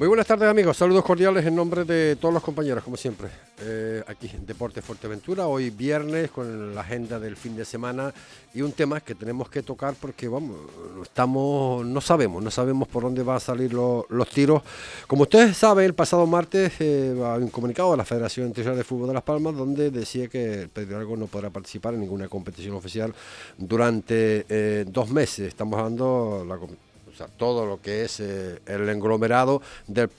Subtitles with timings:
[0.00, 3.28] Muy buenas tardes amigos, saludos cordiales en nombre de todos los compañeros, como siempre,
[3.60, 8.10] eh, aquí en Deporte Fuerteventura, hoy viernes con la agenda del fin de semana
[8.54, 10.56] y un tema que tenemos que tocar porque vamos,
[11.02, 14.62] estamos, no sabemos, no sabemos por dónde van a salir los tiros.
[15.06, 18.84] Como ustedes saben, el pasado martes eh, hay un comunicado de la Federación Internacional de
[18.84, 22.74] Fútbol de Las Palmas donde decía que Pedro Algo no podrá participar en ninguna competición
[22.74, 23.12] oficial
[23.58, 25.48] durante eh, dos meses.
[25.48, 26.56] Estamos hablando la
[27.28, 30.10] todo lo que es eh, el englomerado del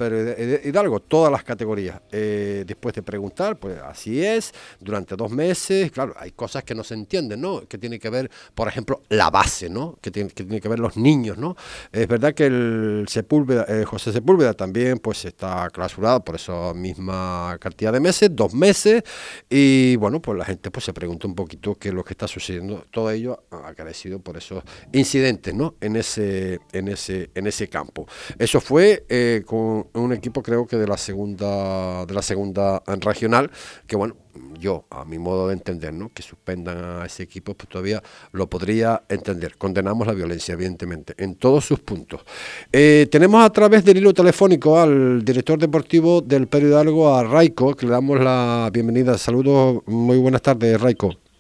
[0.64, 2.02] Hidalgo, todas las categorías.
[2.12, 6.84] Eh, después de preguntar, pues así es, durante dos meses, claro, hay cosas que no
[6.84, 7.68] se entienden, ¿no?
[7.68, 9.98] Que tiene que ver, por ejemplo, la base, ¿no?
[10.02, 11.56] Que tiene que, tiene que ver los niños, ¿no?
[11.92, 17.58] Es verdad que el Sepúlveda, eh, José Sepúlveda también, pues está clausurado por esa misma
[17.60, 19.04] cantidad de meses, dos meses,
[19.50, 22.28] y bueno, pues la gente pues se pregunta un poquito qué es lo que está
[22.28, 25.76] sucediendo, todo ello agradecido por esos incidentes, ¿no?
[25.82, 26.60] En ese,
[26.92, 28.08] ese, en ese campo.
[28.38, 33.50] Eso fue eh, con un equipo creo que de la segunda, de la segunda regional,
[33.88, 34.16] que bueno,
[34.60, 36.10] yo, a mi modo de entender, ¿no?
[36.10, 39.58] que suspendan a ese equipo, pues todavía lo podría entender.
[39.58, 42.22] Condenamos la violencia, evidentemente, en todos sus puntos.
[42.72, 47.86] Eh, tenemos a través del hilo telefónico al director deportivo del periódico, a Raico, que
[47.86, 49.18] le damos la bienvenida.
[49.18, 51.31] Saludos, muy buenas tardes, Raico.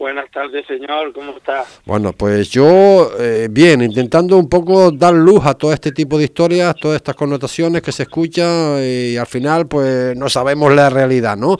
[0.00, 1.12] Buenas tardes, señor.
[1.12, 1.62] ¿Cómo está?
[1.84, 6.24] Bueno, pues yo, eh, bien, intentando un poco dar luz a todo este tipo de
[6.24, 11.36] historias, todas estas connotaciones que se escuchan y al final, pues no sabemos la realidad,
[11.36, 11.58] ¿no?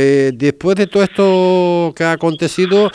[0.00, 2.88] Eh, después de todo esto que ha acontecido,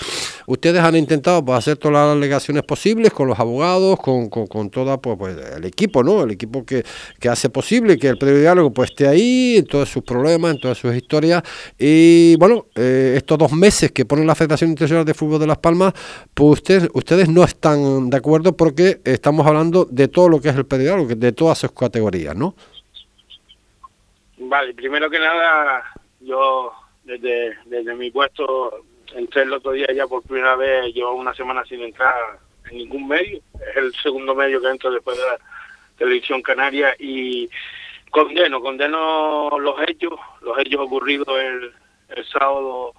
[0.46, 4.98] ustedes han intentado pues, hacer todas las alegaciones posibles con los abogados, con, con, todo
[5.02, 6.24] pues, pues, el equipo, ¿no?
[6.24, 6.84] El equipo que,
[7.30, 10.96] hace posible que el diálogo pues, esté ahí, en todos sus problemas, en todas sus
[10.96, 11.44] historias.
[11.78, 15.58] Y bueno, eh, estos dos meses que pone la Federación Internacional de Fútbol de Las
[15.58, 15.94] Palmas,
[16.34, 20.56] pues ustedes, ustedes no están de acuerdo porque estamos hablando de todo lo que es
[20.56, 22.56] el diálogo, de todas sus categorías, ¿no?
[24.38, 25.84] Vale, primero que nada,
[26.20, 26.72] yo
[27.04, 28.84] desde, desde mi puesto
[29.16, 32.14] entré el otro día ya por primera vez, llevo una semana sin entrar
[32.70, 33.42] en ningún medio,
[33.72, 35.38] es el segundo medio que entro después de la
[35.98, 37.50] televisión canaria y
[38.10, 41.72] condeno, condeno los hechos, los hechos ocurridos el,
[42.10, 42.94] el sábado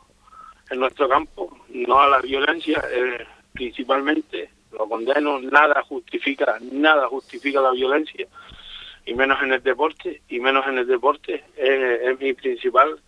[0.70, 7.60] en nuestro campo, no a la violencia, eh, principalmente, lo condeno, nada justifica, nada justifica
[7.60, 8.26] la violencia,
[9.06, 12.98] y menos en el deporte, y menos en el deporte, es mi principal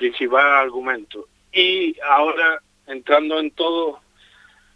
[0.00, 1.28] principal argumento.
[1.52, 4.00] Y ahora, entrando en todo,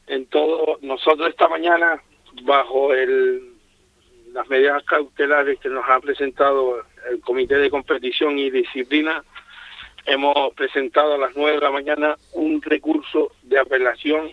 [0.06, 2.02] en todo, nosotros esta mañana,
[2.42, 3.54] bajo el,
[4.32, 9.24] las medidas cautelares que nos ha presentado el Comité de Competición y Disciplina,
[10.04, 14.30] hemos presentado a las nueve de la mañana un recurso de apelación.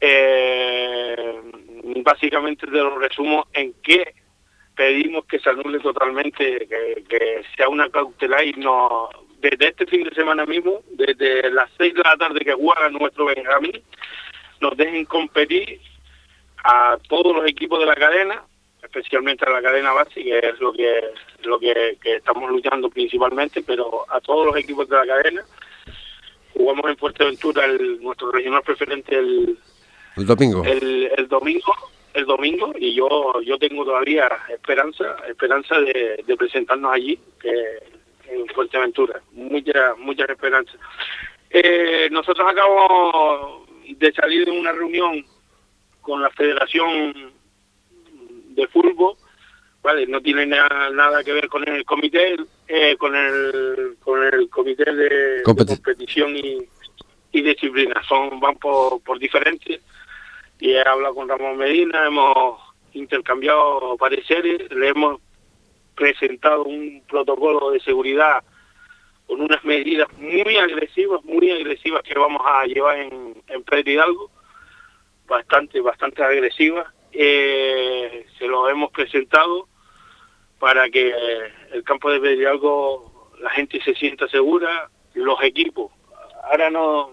[0.00, 1.40] Eh,
[2.02, 4.14] básicamente te lo resumo en que
[4.74, 9.10] pedimos que se anule totalmente, que, que sea una cautelar y no
[9.50, 13.26] desde este fin de semana mismo, desde las 6 de la tarde que juega nuestro
[13.26, 13.80] Benjamín,
[14.60, 15.80] nos dejen competir
[16.64, 18.42] a todos los equipos de la cadena,
[18.82, 21.00] especialmente a la cadena base, que es lo que
[21.44, 25.44] lo que, estamos luchando principalmente, pero a todos los equipos de la cadena.
[26.54, 29.58] Jugamos en Fuerteventura el, nuestro regional preferente el,
[30.16, 30.64] el domingo.
[30.64, 31.72] El, el domingo
[32.14, 37.52] el domingo y yo yo tengo todavía esperanza esperanza de, de presentarnos allí que
[38.28, 39.20] en Fuerteventura.
[39.32, 40.72] Mucha, mucha esperanza.
[41.50, 45.24] Eh, nosotros acabamos de salir de una reunión
[46.00, 47.32] con la Federación
[48.54, 49.16] de Fútbol,
[49.82, 52.36] vale, no tiene nada, que ver con el comité,
[52.68, 56.58] eh, con el con el comité de, competición y,
[57.32, 59.80] y, disciplina, son van por, por diferentes
[60.58, 62.60] y he hablado con Ramón Medina, hemos
[62.92, 65.20] intercambiado pareceres, le hemos
[65.96, 68.44] presentado un protocolo de seguridad
[69.26, 74.30] con unas medidas muy agresivas, muy agresivas que vamos a llevar en, en Pedro Hidalgo,
[75.26, 76.86] bastante, bastante agresivas.
[77.12, 79.68] Eh, se lo hemos presentado
[80.60, 81.12] para que
[81.72, 85.90] el campo de Pedro Hidalgo la gente se sienta segura, los equipos.
[86.44, 87.10] Ahora no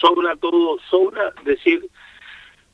[0.00, 1.88] sobra todo, sobra decir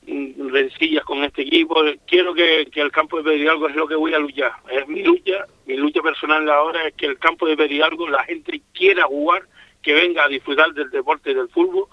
[0.07, 1.83] rencillas con este equipo.
[2.07, 4.53] Quiero que, el campo de Pedrialgo es lo que voy a luchar.
[4.71, 8.63] Es mi lucha, mi lucha personal ahora es que el campo de Pedrialgo la gente
[8.73, 9.43] quiera jugar,
[9.83, 11.89] que venga a disfrutar del deporte del fútbol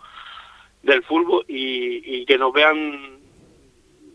[0.84, 3.20] del fútbol y, que nos vean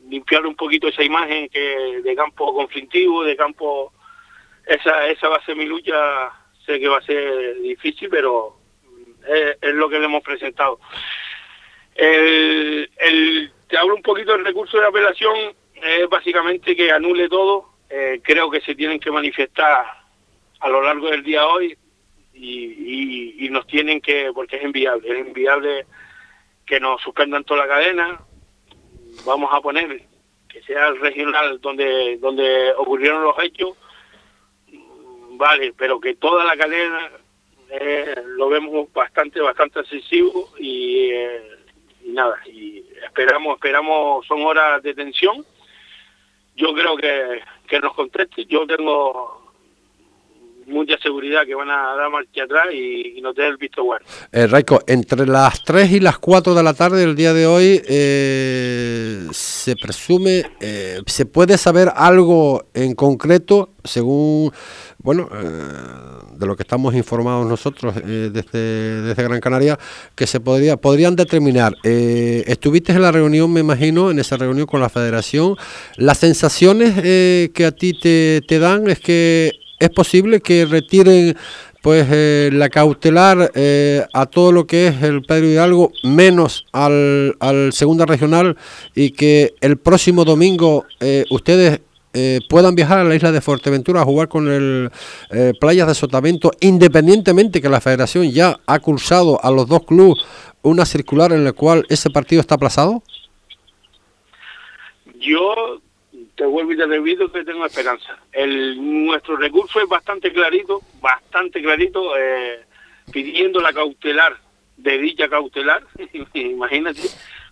[0.09, 3.93] limpiar un poquito esa imagen que de campo conflictivo, de campo
[4.67, 6.31] esa esa va a ser mi lucha,
[6.65, 8.56] sé que va a ser difícil, pero
[9.61, 10.79] es, lo que le hemos presentado.
[11.95, 15.37] El, el, te hablo un poquito del recurso de apelación,
[15.75, 19.87] es básicamente que anule todo, eh, creo que se tienen que manifestar
[20.61, 21.76] a lo largo del día hoy
[22.35, 25.87] y, nos tienen que, porque es inviable, es inviable
[26.67, 28.20] que nos suspendan toda la cadena,
[29.25, 30.03] vamos a poner
[30.49, 33.71] que sea el regional donde, donde ocurrieron los hechos,
[35.31, 37.11] vale, pero que toda la cadena
[37.71, 41.43] eh, lo vemos bastante, bastante excesivo y, eh,
[42.05, 45.45] y nada, y esperamos, esperamos, son horas de tensión,
[46.56, 49.39] yo creo que, que nos conteste, yo tengo
[50.69, 54.05] mucha seguridad que van a dar marcha atrás y, no tener el visto bueno.
[54.31, 57.83] Eh, Raico, entre las 3 y las 4 de la tarde del día de hoy,
[57.89, 64.53] eh, se presume, eh, se puede saber algo en concreto, según,
[64.99, 69.79] bueno, eh, de lo que estamos informados nosotros desde, desde Gran Canaria,
[70.14, 71.75] que se podría, podrían determinar.
[71.82, 75.56] estuviste en la reunión, me imagino, en esa reunión con la federación.
[75.96, 76.94] Las sensaciones
[77.52, 81.37] que a ti te, te dan es que es posible que retiren
[81.82, 87.37] pues eh, la cautelar eh, a todo lo que es el Pedro Hidalgo menos al,
[87.40, 88.56] al segunda regional
[88.94, 91.81] y que el próximo domingo eh, ustedes
[92.49, 94.91] puedan viajar a la isla de Fuerteventura a jugar con el
[95.61, 100.25] Playas de Sotavento independientemente que la federación ya ha cursado a los dos clubes
[100.62, 103.03] una circular en la cual ese partido está aplazado?
[105.20, 105.81] Yo
[106.37, 108.19] te vuelvo y te repito que tengo esperanza.
[108.32, 112.61] El, nuestro recurso es bastante clarito, bastante clarito, eh,
[113.12, 114.37] pidiendo la cautelar
[114.76, 115.85] de dicha cautelar.
[116.35, 117.03] Imagínate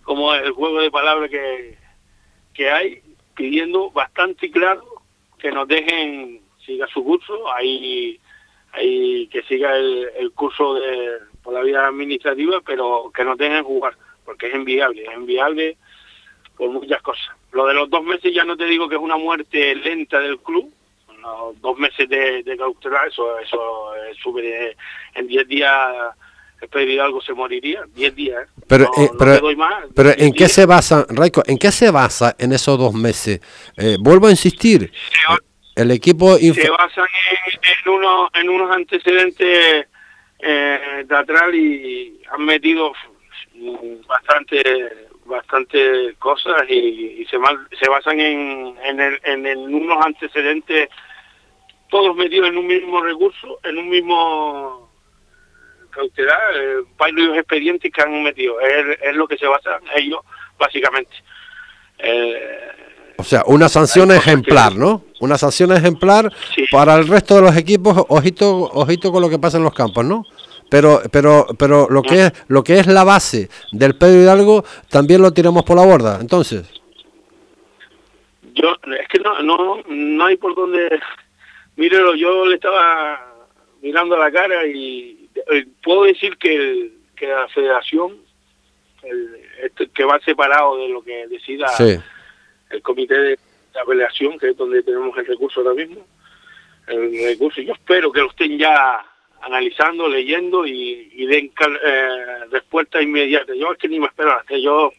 [0.02, 1.76] como el juego de palabras que,
[2.54, 3.02] que hay,
[3.36, 4.84] pidiendo bastante claro
[5.38, 8.18] que nos dejen, siga su curso, ahí,
[8.72, 13.94] ahí que siga el, curso de, por la vía administrativa, pero que nos dejen jugar,
[14.24, 15.76] porque es enviable, es enviable
[16.56, 17.26] por muchas cosas.
[17.52, 20.38] Lo de los dos meses ya no te digo que es una muerte lenta del
[20.40, 20.72] club,
[21.60, 24.76] dos meses de, de cautelar, eso, eso es súper,
[25.14, 26.14] en diez días
[26.60, 28.46] el algo se moriría, diez días.
[28.48, 28.62] ¿eh?
[28.66, 29.10] Pero, eh,
[29.94, 33.40] pero, ¿en qué se basa, Raico, en qué se basa en esos dos meses?
[33.76, 34.90] Eh, vuelvo a insistir,
[35.74, 36.36] el equipo...
[36.36, 37.04] Se basan
[37.84, 39.86] en, unos, en unos antecedentes
[40.40, 42.92] eh, teatral y han metido
[44.06, 44.62] bastante
[45.24, 47.36] bastante cosas y, se,
[47.80, 50.88] se basan en, en, el, en, unos antecedentes
[51.88, 54.85] todos metidos en un mismo recurso, en un mismo
[55.96, 58.60] cautelar, eh, varios expedientes que han metido.
[58.60, 60.20] Es, es, lo que se basa ellos,
[60.58, 61.12] básicamente.
[61.98, 62.72] Eh,
[63.18, 65.04] o sea, una sanción ejemplar, ¿no?
[65.20, 66.30] Una sanción ejemplar
[66.70, 70.04] para el resto de los equipos, ojito, ojito con lo que pasa en los campos,
[70.04, 70.24] ¿no?
[70.68, 75.22] pero pero pero lo que es lo que es la base del Pedro Hidalgo también
[75.22, 76.68] lo tiramos por la borda entonces
[78.54, 81.00] yo es que no no no hay por dónde
[81.76, 83.34] mírelo yo le estaba
[83.82, 85.15] mirando a la cara y
[85.50, 88.18] eh, puedo decir que que la Federación
[89.02, 91.66] el, este, que va separado de lo que decida
[92.70, 93.38] el comité de
[93.80, 96.06] apelación que es donde tenemos el recurso ahora mismo
[96.88, 99.04] el recurso yo espero que lo estén ya
[99.46, 101.52] analizando, leyendo y, y den
[101.84, 103.54] eh, respuesta inmediata.
[103.54, 104.92] Yo es que ni me espero, yo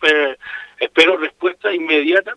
[0.80, 2.34] espero, respuesta inmediata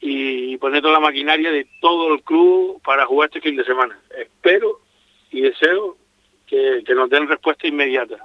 [0.00, 3.98] y poner toda la maquinaria de todo el club para jugar este fin de semana.
[4.16, 4.80] Espero
[5.30, 5.96] y deseo
[6.48, 8.16] que, nos den respuesta inmediata.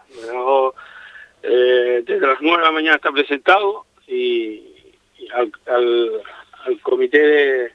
[1.43, 4.63] Eh, desde las nueve de la mañana está presentado y,
[5.33, 7.71] al, al, comité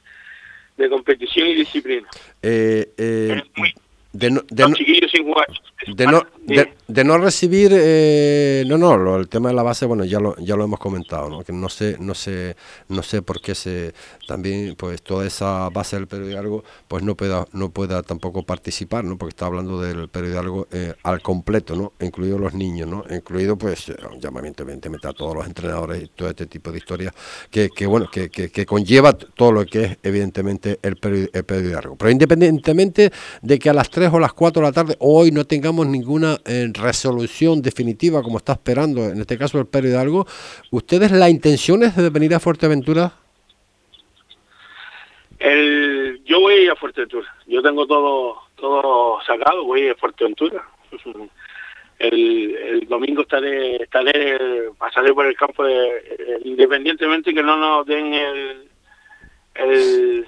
[0.76, 2.08] de, competición y disciplina.
[2.42, 3.42] Eh, eh,
[4.12, 4.74] de no, de, no,
[5.86, 6.26] de, no,
[7.18, 10.78] recibir eh, no no el tema de la base bueno ya lo ya lo hemos
[10.78, 11.44] comentado ¿no?
[11.44, 12.56] que no sé no sé
[12.88, 13.94] no sé por qué se
[14.26, 19.18] también pues toda esa base del periódico pues no pueda no pueda tampoco participar no
[19.18, 23.88] porque está hablando del periódico eh, al completo no incluido los niños no incluido pues
[24.10, 27.14] un llamamiento evidentemente a todos los entrenadores y todo este tipo de historias
[27.50, 30.98] que, que bueno que, que, conlleva todo lo que es evidentemente el,
[31.32, 31.96] el periódico.
[31.96, 33.12] Pero independientemente
[33.42, 36.37] de que a las 3 o las 4 de la tarde hoy no tengamos ninguna
[36.44, 40.26] eh, resolución definitiva como está esperando en este caso el Pedro Hidalgo,
[40.70, 43.12] ¿ustedes la intención es de venir a Fuerteventura?
[45.38, 50.62] El, yo voy a Fuerteventura, yo tengo todo todo sacado, voy a Fuerteventura.
[51.98, 58.68] el, domingo estaré, estaré, pasaré por el campo de, independientemente que no nos den el,
[59.54, 60.26] el,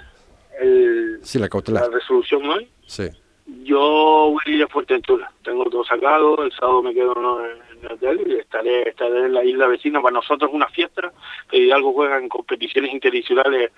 [1.35, 2.69] la, la resolución hoy.
[2.87, 3.09] Sí.
[3.65, 3.79] Yo
[4.33, 5.31] voy a ir a Fuerteventura.
[5.43, 6.43] Tengo todo sacado.
[6.43, 10.01] El sábado me quedo en el hotel y estaré, estaré en la isla vecina.
[10.01, 11.13] Para nosotros es una fiesta.
[11.51, 13.73] Que algo juega en competiciones internacionales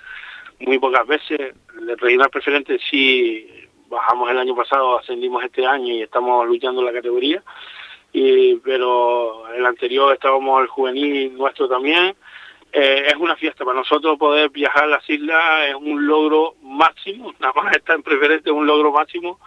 [0.60, 1.54] muy pocas veces.
[1.78, 3.46] El regional preferente sí
[3.88, 7.42] bajamos el año pasado, ascendimos este año y estamos luchando la categoría.
[8.12, 12.14] Y, pero el anterior estábamos el juvenil nuestro también.
[12.72, 17.34] Eh, es una fiesta para nosotros poder viajar a las islas, es un logro máximo,
[17.40, 19.38] nada más estar en preferente es un logro máximo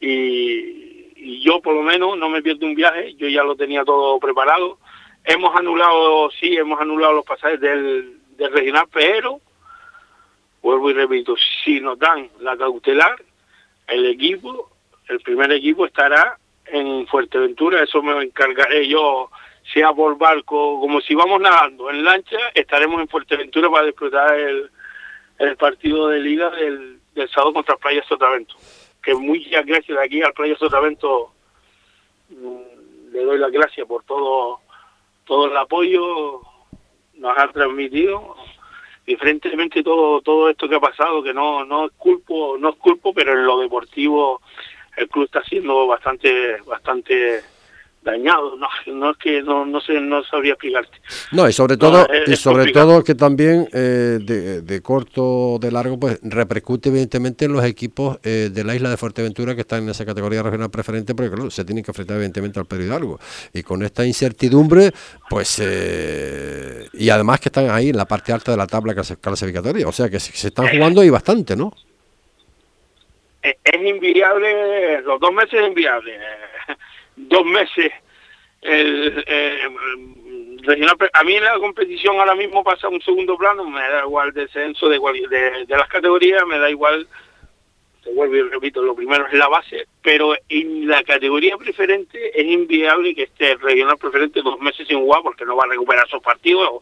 [0.00, 4.18] y, yo por lo menos no me pierdo un viaje, yo ya lo tenía todo
[4.20, 4.78] preparado.
[5.24, 9.40] Hemos anulado, sí, hemos anulado los pasajes del, del regional, pero
[10.62, 11.34] vuelvo y repito,
[11.64, 13.16] si nos dan la cautelar,
[13.86, 14.70] el equipo,
[15.08, 19.30] el primer equipo estará en Fuerteventura, eso me encargaré yo,
[19.72, 24.70] sea por barco, como si vamos nadando en lancha, estaremos en Fuerteventura para disfrutar el,
[25.38, 28.56] el partido de liga del, del sábado contra Playa Sotavento.
[29.06, 31.30] Que muchas gracias aquí al Playa Sotavento
[32.28, 34.58] mm, le doy las gracias por todo
[35.24, 36.40] todo el apoyo
[37.14, 38.34] nos ha transmitido.
[39.06, 43.14] Diferentemente todo todo esto que ha pasado que no no es culpo no es culpo
[43.14, 44.42] pero en lo deportivo
[44.96, 47.44] el club está siendo bastante bastante
[48.06, 50.96] dañado no, no es que no no sé no sabría explicarte.
[51.32, 55.98] No y sobre todo y sobre todo que también eh, de, de, corto de largo
[55.98, 59.90] pues repercute evidentemente en los equipos eh, de la isla de Fuerteventura que están en
[59.90, 63.18] esa categoría regional preferente porque claro se tienen que enfrentar evidentemente al Pedro Hidalgo.
[63.52, 64.92] Y con esta incertidumbre
[65.28, 69.86] pues eh, y además que están ahí en la parte alta de la tabla clasificatoria
[69.88, 71.72] o sea que se, se están jugando ahí bastante no
[73.42, 76.18] es inviable los dos meses es inviable
[77.16, 77.92] dos meses
[78.62, 79.24] el,
[80.62, 84.88] regional a mí la competición ahora mismo pasa un segundo plano me da igual descenso
[84.88, 87.06] de, de, de las categorías me da igual
[88.02, 92.46] te vuelvo y repito lo primero es la base pero en la categoría preferente es
[92.46, 96.08] inviable que esté el regional preferente dos meses sin jugar porque no va a recuperar
[96.08, 96.80] sus partidos.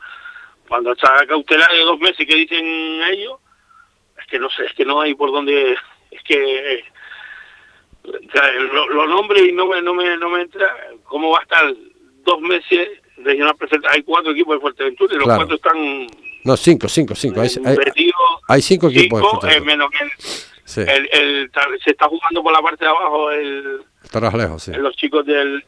[0.69, 2.67] Cuando está cautelar de dos meses que dicen
[3.11, 3.39] ellos
[4.21, 5.75] es que no sé es que no hay por dónde
[6.11, 6.85] es que
[8.05, 10.67] lo, lo nombre y no me, no me, no me entra
[11.05, 11.75] cómo va a estar
[12.25, 13.89] dos meses regional preferente.
[13.91, 16.07] Hay cuatro equipos de Fuerteventura y los cuatro están...
[16.45, 17.41] No, cinco, cinco, cinco.
[17.41, 17.49] Hay,
[18.49, 20.05] hay, cinco equipos cinco, de menos que
[20.77, 21.51] el, el,
[21.83, 23.81] se está jugando por la parte de abajo el...
[24.03, 24.73] Estarás lejos, sí.
[24.73, 25.65] Los chicos del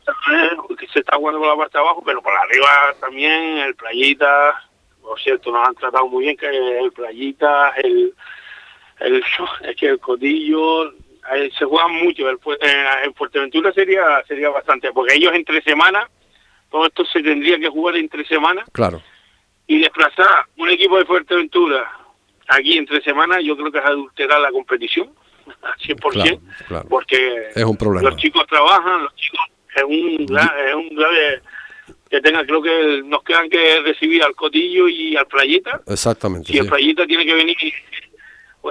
[0.79, 4.69] que se está jugando por la parte de abajo, pero por arriba también el Playita,
[5.03, 8.15] por cierto, nos han tratado muy bien, que el Playita, el,
[9.01, 9.23] el
[9.63, 9.99] es que el
[11.33, 12.29] Codillo, se juegan mucho.
[12.29, 16.09] en Fuerteventura sería sería bastante, porque ellos entre semana,
[16.71, 18.65] todo esto se tendría que jugar entre semana.
[18.73, 19.03] Claro.
[19.67, 21.91] Y desplazar un equipo de Fuerteventura
[22.49, 25.11] aquí entre semana, yo creo que es adulterar la competición
[25.63, 28.11] al 100%, porque es un problema.
[28.11, 29.41] los chicos trabajan, los chicos
[29.75, 31.43] es un, es un grave
[32.09, 35.83] que tenga, creo que nos quedan que recibir al Cotillo y al Playita.
[35.87, 36.53] Exactamente.
[36.53, 37.57] Si el Playita tiene que venir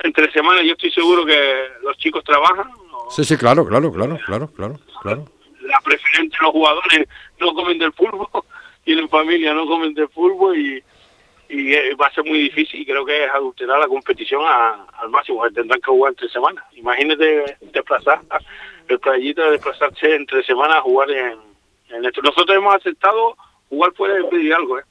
[0.04, 2.70] entre semanas yo estoy seguro que los chicos trabajan.
[3.10, 5.26] Sí, sí, claro, claro, claro, claro, claro, claro.
[5.62, 7.08] La preferencia de los jugadores
[7.40, 8.28] no comen del fútbol,
[8.84, 10.84] tienen familia, no comen del fútbol y,
[11.50, 15.10] y eh, va a ser muy difícil y creo que es adulterar la competición al
[15.10, 16.64] máximo, tendrán que jugar entre semanas.
[16.74, 18.22] Imagínate desplazar,
[18.88, 21.38] el playita desplazarse entre semanas a jugar en,
[21.90, 22.22] en esto.
[22.22, 23.36] Nosotros hemos aceptado
[23.70, 24.84] jugar fuera de pedir algo, ¿eh?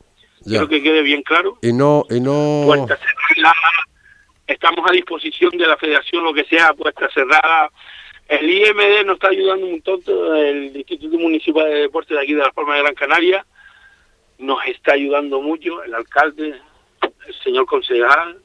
[0.45, 1.59] Quiero que quede bien claro.
[1.63, 2.67] Y no, y no
[4.47, 7.71] estamos a disposición de la federación, lo que sea, puesta cerrada.
[8.29, 12.43] El IMD nos está ayudando un tonto, el Instituto Municipal de Deportes de aquí de
[12.43, 13.47] la Palmas de Gran Canaria,
[14.39, 16.61] nos está ayudando mucho, el alcalde,
[17.27, 18.39] el señor concejal,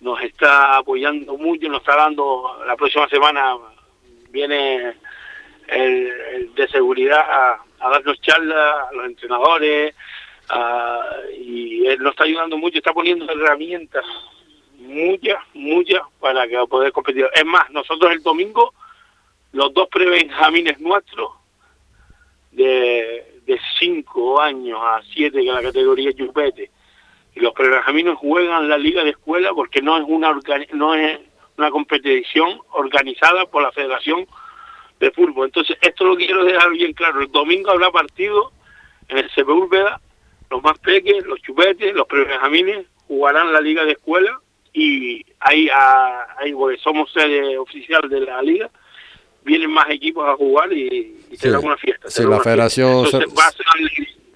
[0.00, 3.56] nos está apoyando mucho, nos está dando, la próxima semana
[4.30, 4.94] viene
[5.68, 9.94] el, de seguridad a, darnos charlas a los entrenadores,
[11.38, 14.04] y él nos está ayudando mucho, está poniendo herramientas
[14.82, 17.26] muchas, muchas para que poder competir.
[17.34, 18.74] Es más, nosotros el domingo,
[19.52, 21.30] los dos prebenjamines nuestros,
[22.50, 26.70] de, de cinco años a siete, que la categoría chupete,
[27.34, 30.38] y los prebenjamines juegan la liga de escuela porque no es una
[30.74, 31.18] no es
[31.56, 34.26] una competición organizada por la Federación
[35.00, 35.46] de Fútbol.
[35.46, 37.20] Entonces, esto lo quiero dejar bien claro.
[37.20, 38.52] El domingo habrá partido
[39.08, 39.68] en el CPU
[40.50, 44.38] los más pequeños, los chupetes, los prebenjamines jugarán la liga de escuela
[44.72, 45.68] y hay,
[46.38, 48.70] hay somos sede oficial de la liga
[49.44, 52.08] vienen más equipos a jugar y, será una fiesta.
[52.10, 53.06] Sí, la federación...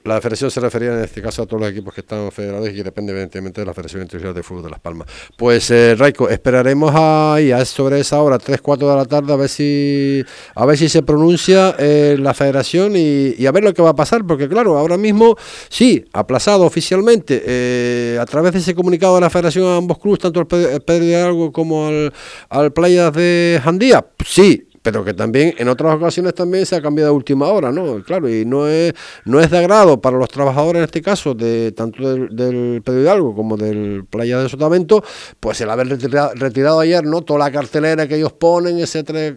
[0.07, 2.75] La federación se refería en este caso a todos los equipos que están federados y
[2.75, 5.09] que depende evidentemente de la Federación Internacional de Fútbol de Las Palmas.
[5.37, 9.37] Pues eh, Raico, esperaremos ahí a sobre esa hora, 3, 4 de la tarde, a
[9.37, 13.83] ver si a ver si se pronuncia eh, la federación y, a ver lo que
[13.83, 15.37] va a pasar, porque claro, ahora mismo
[15.69, 20.21] sí, aplazado oficialmente eh, a través de ese comunicado de la federación a ambos clubes,
[20.21, 22.13] tanto al Pedro de Algo como al,
[22.49, 27.11] al Playas de Jandía, sí, pero que también en otras ocasiones también se ha cambiado
[27.11, 28.05] a última hora, ¿no?
[28.05, 31.73] Claro, y no es no es de agrado para los trabajadores en este caso, de
[31.73, 35.03] tanto del, del Pedro Hidalgo como del Playa de Sotavento,
[35.41, 37.23] pues el haber retirado, retirado ayer, ¿no?
[37.23, 39.37] Toda la cartelera que ellos ponen, etcétera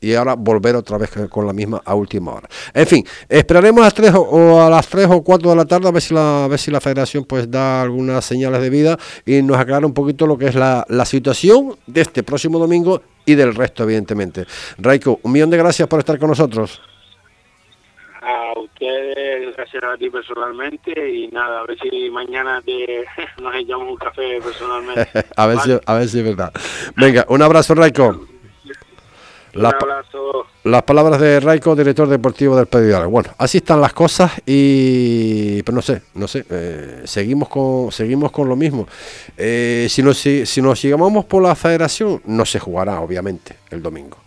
[0.00, 2.48] y ahora volver otra vez con la misma a última hora.
[2.72, 5.88] En fin, esperaremos a las 3 o, a las 3 o 4 de la tarde
[5.88, 8.98] a ver si la, a ver si la federación pues da algunas señales de vida
[9.26, 13.02] y nos aclara un poquito lo que es la, la situación de este próximo domingo
[13.24, 14.46] y del resto, evidentemente.
[14.78, 16.80] Raiko, un millón de gracias por estar con nosotros.
[18.22, 23.04] A ustedes, gracias a ti personalmente y nada, a ver si mañana te,
[23.42, 25.08] nos echamos un café personalmente.
[25.36, 26.52] a, ver si, a ver si es verdad.
[26.96, 28.37] Venga, un abrazo, Raiko.
[29.52, 35.76] Las, palabras de Raico, director deportivo del Pedro Bueno, así están las cosas y pero
[35.76, 38.86] no sé, no sé, eh, seguimos con seguimos con lo mismo.
[39.36, 43.82] Eh, si nos si, si nos llamamos por la federación no se jugará obviamente el
[43.82, 44.18] domingo.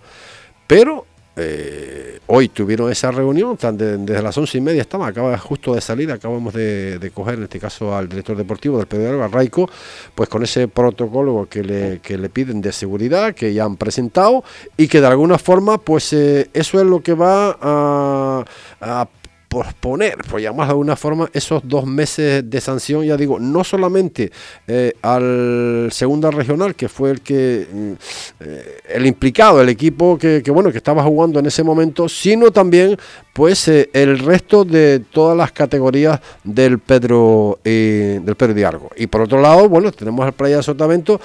[0.67, 1.05] Pero
[1.37, 6.11] eh, hoy tuvieron esa reunión, desde las once y media estaba, acaba justo de salir,
[6.11, 9.69] acabamos de, coger en este caso al director deportivo del PDR, Raico,
[10.13, 14.43] pues con ese protocolo que le, que le piden de seguridad, que ya han presentado
[14.75, 19.07] y que de alguna forma, pues eh, eso es lo que va a
[19.51, 24.31] posponer, por llamar de alguna forma, esos dos meses de sanción, ya digo, no solamente
[24.65, 27.91] eh, al segunda regional, que fue el que mm,
[28.39, 32.95] eh, el implicado, el equipo que, bueno, que estaba jugando en ese momento, sino también
[33.33, 38.89] pues eh, el resto de todas las categorías del Pedro del Pedro.
[38.97, 41.19] Y por otro lado, bueno, tenemos al Playa de Sotavento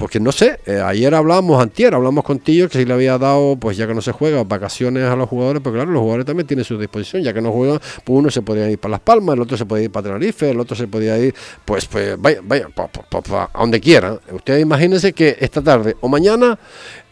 [0.00, 3.76] porque no sé, eh, ayer hablamos, antier, hablamos contigo que si le había dado, pues
[3.76, 6.64] ya que no se juega, vacaciones a los jugadores, pero claro, los jugadores también tienen
[6.64, 9.42] su disposición, ya que no juegan, pues uno se podía ir para Las Palmas, el
[9.42, 11.34] otro se podía ir para Tenerife, el otro se podía ir,
[11.66, 14.18] pues, pues vaya, vaya, a donde quiera.
[14.32, 16.58] Ustedes imagínense que esta tarde o mañana,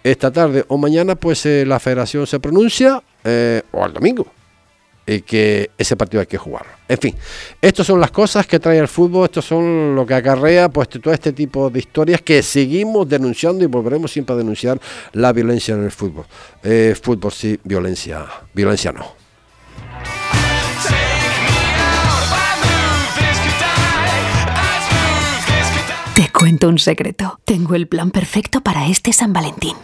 [0.03, 4.27] esta tarde o mañana, pues eh, la federación se pronuncia, eh, o al domingo,
[5.09, 6.71] y que ese partido hay que jugarlo.
[6.87, 7.14] En fin,
[7.62, 11.12] estas son las cosas que trae el fútbol, estos son lo que acarrea pues todo
[11.12, 14.79] este tipo de historias que seguimos denunciando y volveremos siempre a denunciar
[15.12, 16.27] la violencia en el fútbol.
[16.62, 19.16] Eh, fútbol sí, violencia, violencia no.
[26.14, 27.40] Te cuento un secreto.
[27.44, 29.75] Tengo el plan perfecto para este San Valentín.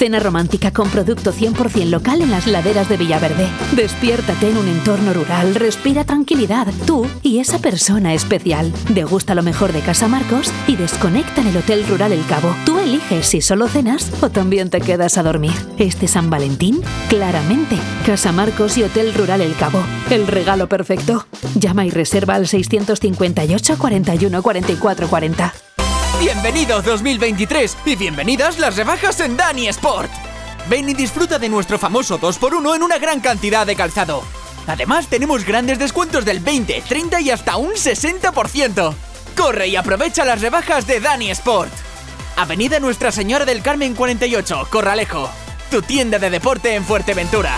[0.00, 3.46] Cena romántica con producto 100% local en las laderas de Villaverde.
[3.76, 8.72] Despiértate en un entorno rural, respira tranquilidad, tú y esa persona especial.
[8.88, 12.56] Degusta lo mejor de Casa Marcos y desconecta en el Hotel Rural El Cabo.
[12.64, 15.52] Tú eliges si solo cenas o también te quedas a dormir.
[15.76, 19.82] Este San Valentín, claramente, Casa Marcos y Hotel Rural El Cabo.
[20.08, 21.26] El regalo perfecto.
[21.56, 25.69] Llama y reserva al 658 41 44 40.
[26.20, 30.10] Bienvenidos 2023 y bienvenidas las rebajas en Dani Sport.
[30.68, 34.22] Ven y disfruta de nuestro famoso 2x1 en una gran cantidad de calzado.
[34.66, 38.94] Además, tenemos grandes descuentos del 20, 30 y hasta un 60%.
[39.34, 41.72] Corre y aprovecha las rebajas de Dani Sport.
[42.36, 45.30] Avenida Nuestra Señora del Carmen 48, Corralejo.
[45.70, 47.56] Tu tienda de deporte en Fuerteventura.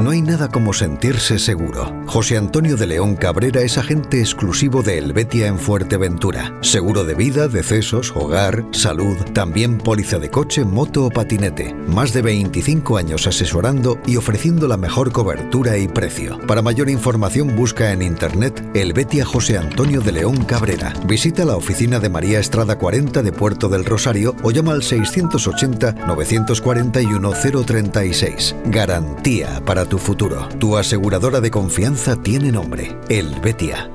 [0.00, 1.94] No hay nada como sentirse seguro.
[2.06, 6.56] José Antonio de León Cabrera es agente exclusivo de Helvetia en Fuerteventura.
[6.62, 11.74] Seguro de vida, decesos, hogar, salud, también póliza de coche, moto o patinete.
[11.86, 16.38] Más de 25 años asesorando y ofreciendo la mejor cobertura y precio.
[16.46, 20.94] Para mayor información busca en internet Helvetia José Antonio de León Cabrera.
[21.04, 25.92] Visita la oficina de María Estrada 40 de Puerto del Rosario o llama al 680
[26.06, 27.32] 941
[27.66, 28.56] 036.
[28.64, 30.48] Garantía para tu futuro.
[30.60, 33.90] Tu aseguradora de confianza tiene nombre, El Betia.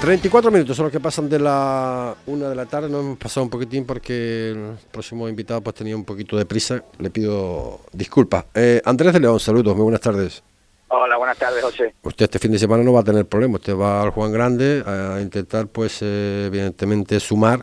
[0.00, 2.88] 34 minutos son los que pasan de la una de la tarde.
[2.88, 6.82] Nos hemos pasado un poquitín porque el próximo invitado pues tenía un poquito de prisa.
[6.98, 8.46] Le pido disculpas.
[8.54, 10.42] Eh, Andrés de León, saludos, muy buenas tardes.
[10.88, 11.94] Hola, buenas tardes, José.
[12.02, 13.56] Usted este fin de semana no va a tener problema.
[13.56, 17.62] Usted va al Juan Grande a intentar, pues, eh, evidentemente, sumar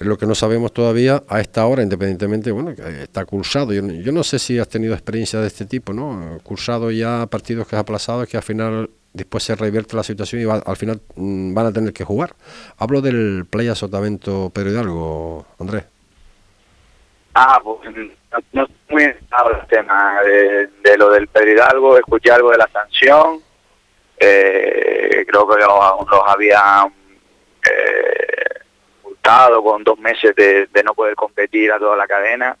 [0.00, 3.72] lo que no sabemos todavía a esta hora, independientemente, bueno, está cursado.
[3.72, 6.38] Yo, no sé si has tenido experiencia de este tipo, ¿no?
[6.42, 10.44] Cursado ya partidos que has aplazado, que al final después se revierte la situación y
[10.48, 12.34] al final mm, van a tener que jugar.
[12.78, 15.84] Hablo del Playa Sotavento Pedro Hidalgo, Andrés.
[17.34, 17.80] Ah, pues
[18.52, 19.16] no, muy el
[19.68, 23.40] tema de, lo del Pedro Hidalgo, escuché algo de la sanción,
[24.18, 26.88] eh, creo que los, los habían
[27.68, 28.39] eh,
[29.20, 32.56] multado con dos meses de, no poder competir a toda la cadena.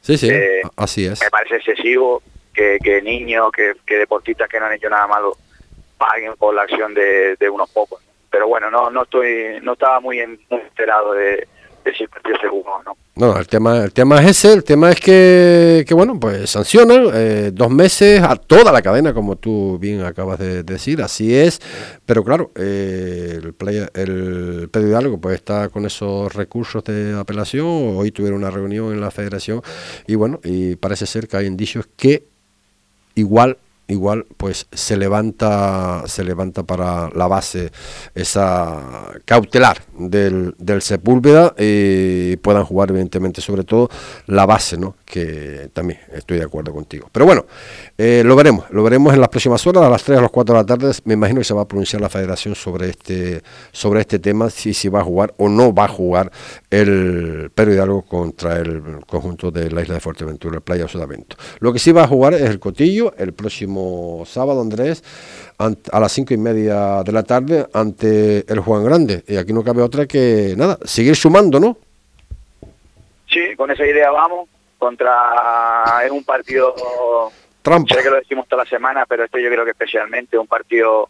[0.00, 1.20] Sí, sí, eh, así es.
[1.20, 5.36] Me parece excesivo que, niños, que, deportistas que no han hecho nada malo
[5.98, 8.02] paguen por la acción de, unos pocos.
[8.30, 11.48] Pero bueno, no no estoy no estaba muy, enterado de, de
[11.92, 12.04] si
[13.16, 13.38] no.
[13.38, 17.50] El tema, el tema es ese, el tema es que, que bueno, pues sancionan eh,
[17.52, 21.60] dos meses a toda la cadena, como tú bien acabas de decir, así es,
[22.04, 27.96] pero claro, eh, el, playa, el Pedro Hidalgo pues está con esos recursos de apelación,
[27.96, 29.62] hoy tuvieron una reunión en la federación
[30.06, 32.24] y bueno, y parece ser que hay indicios que
[33.14, 33.56] igual
[33.88, 37.70] igual pues se levanta se levanta para la base
[38.14, 43.88] esa cautelar del, del Sepúlveda y puedan jugar evidentemente sobre todo
[44.26, 47.08] la base no que también estoy de acuerdo contigo.
[47.12, 47.46] Pero bueno
[47.96, 50.54] eh, lo veremos lo veremos en las próximas horas a las 3 a las 4
[50.54, 50.92] de la tarde.
[51.04, 54.74] Me imagino que se va a pronunciar la federación sobre este sobre este tema si
[54.74, 56.32] si va a jugar o no va a jugar
[56.70, 61.36] el Pedro Hidalgo contra el conjunto de la isla de Fuerteventura el Playa Sudamento.
[61.60, 63.75] Lo que sí va a jugar es el Cotillo el próximo
[64.26, 65.02] sábado, Andrés,
[65.58, 69.22] a las cinco y media de la tarde ante el Juan Grande.
[69.26, 71.78] Y aquí no cabe otra que, nada, seguir sumando, ¿no?
[73.28, 74.48] Sí, con esa idea vamos.
[74.78, 76.04] Contra.
[76.04, 76.74] Es un partido.
[77.62, 77.94] Trampa.
[77.94, 81.08] Sé que lo decimos toda la semana, pero este yo creo que especialmente un partido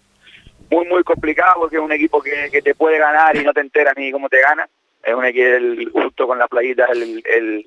[0.71, 3.95] muy, muy complicado porque es un equipo que, te puede ganar y no te enteras
[3.97, 4.69] ni cómo te gana.
[5.03, 7.67] Es un equipo, justo con la playita, el, el,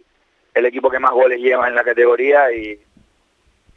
[0.53, 2.79] el equipo que más goles lleva en la categoría y,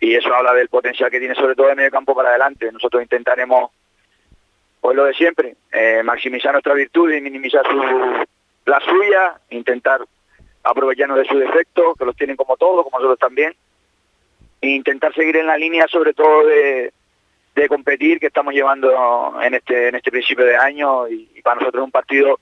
[0.02, 2.72] y eso habla del potencial que tiene sobre todo en medio campo para adelante.
[2.72, 3.70] Nosotros intentaremos,
[4.80, 7.80] pues lo de siempre, eh, maximizar nuestra virtud y minimizar su,
[8.64, 10.00] la suya, intentar
[10.64, 13.54] aprovecharnos de sus defectos, que los tienen como todos, como nosotros también,
[14.60, 16.92] e intentar seguir en la línea sobre todo de,
[17.54, 21.60] de competir que estamos llevando en este en este principio de año y, y para
[21.60, 22.40] nosotros es un partido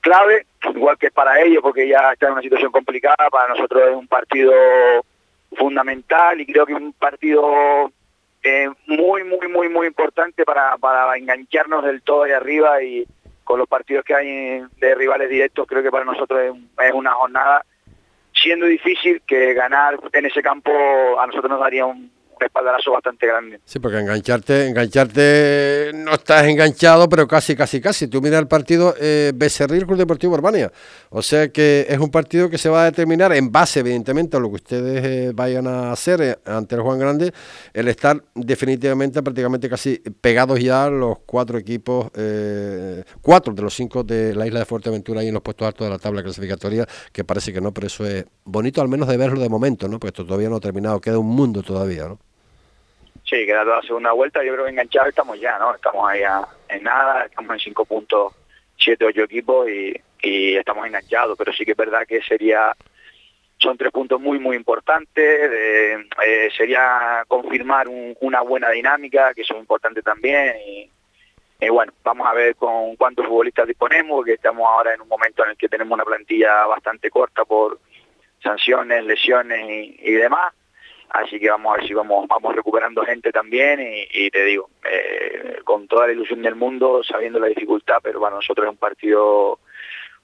[0.00, 3.94] clave, igual que para ellos, porque ya está en una situación complicada, para nosotros es
[3.94, 4.50] un partido
[5.56, 7.90] fundamental y creo que un partido
[8.42, 13.06] eh, muy, muy, muy, muy importante para, para engancharnos del todo ahí arriba y
[13.44, 16.40] con los partidos que hay de rivales directos, creo que para nosotros
[16.80, 17.64] es, una jornada,
[18.34, 20.72] siendo difícil que ganar en ese campo
[21.20, 23.60] a nosotros nos daría un, un espaldarazo bastante grande.
[23.64, 28.08] Sí, porque engancharte, engancharte no estás enganchado, pero casi, casi, casi.
[28.08, 30.70] Tú miras el partido eh, Becerril Club Deportivo Urbania.
[31.10, 34.40] O sea que es un partido que se va a determinar en base, evidentemente, a
[34.40, 37.32] lo que ustedes eh, vayan a hacer eh, ante el Juan Grande,
[37.72, 44.02] el estar definitivamente prácticamente casi pegados ya los cuatro equipos, eh, cuatro de los cinco
[44.04, 47.24] de la isla de Fuerteventura ahí en los puestos altos de la tabla clasificatoria, que
[47.24, 49.98] parece que no, pero eso es bonito al menos de verlo de momento, ¿no?
[49.98, 52.18] Porque esto todavía no ha terminado, queda un mundo todavía, ¿no?
[53.28, 54.44] Sí, queda toda la segunda vuelta.
[54.44, 55.74] Yo creo que enganchados estamos ya, ¿no?
[55.74, 56.22] Estamos ahí
[56.68, 58.32] en nada, estamos en cinco puntos,
[58.78, 61.36] siete, ocho equipos y, estamos enganchados.
[61.36, 62.74] Pero sí que es verdad que sería
[63.58, 70.04] son tres puntos muy muy importantes eh, sería confirmar una buena dinámica que son importantes
[70.04, 75.08] también y, bueno vamos a ver con cuántos futbolistas disponemos porque estamos ahora en un
[75.08, 77.80] momento en el que tenemos una plantilla bastante corta por
[78.42, 80.52] sanciones lesiones y demás
[81.10, 85.58] así que vamos a ver si vamos vamos recuperando gente también y, te digo eh,
[85.64, 89.58] con toda la ilusión del mundo sabiendo la dificultad pero para nosotros es un partido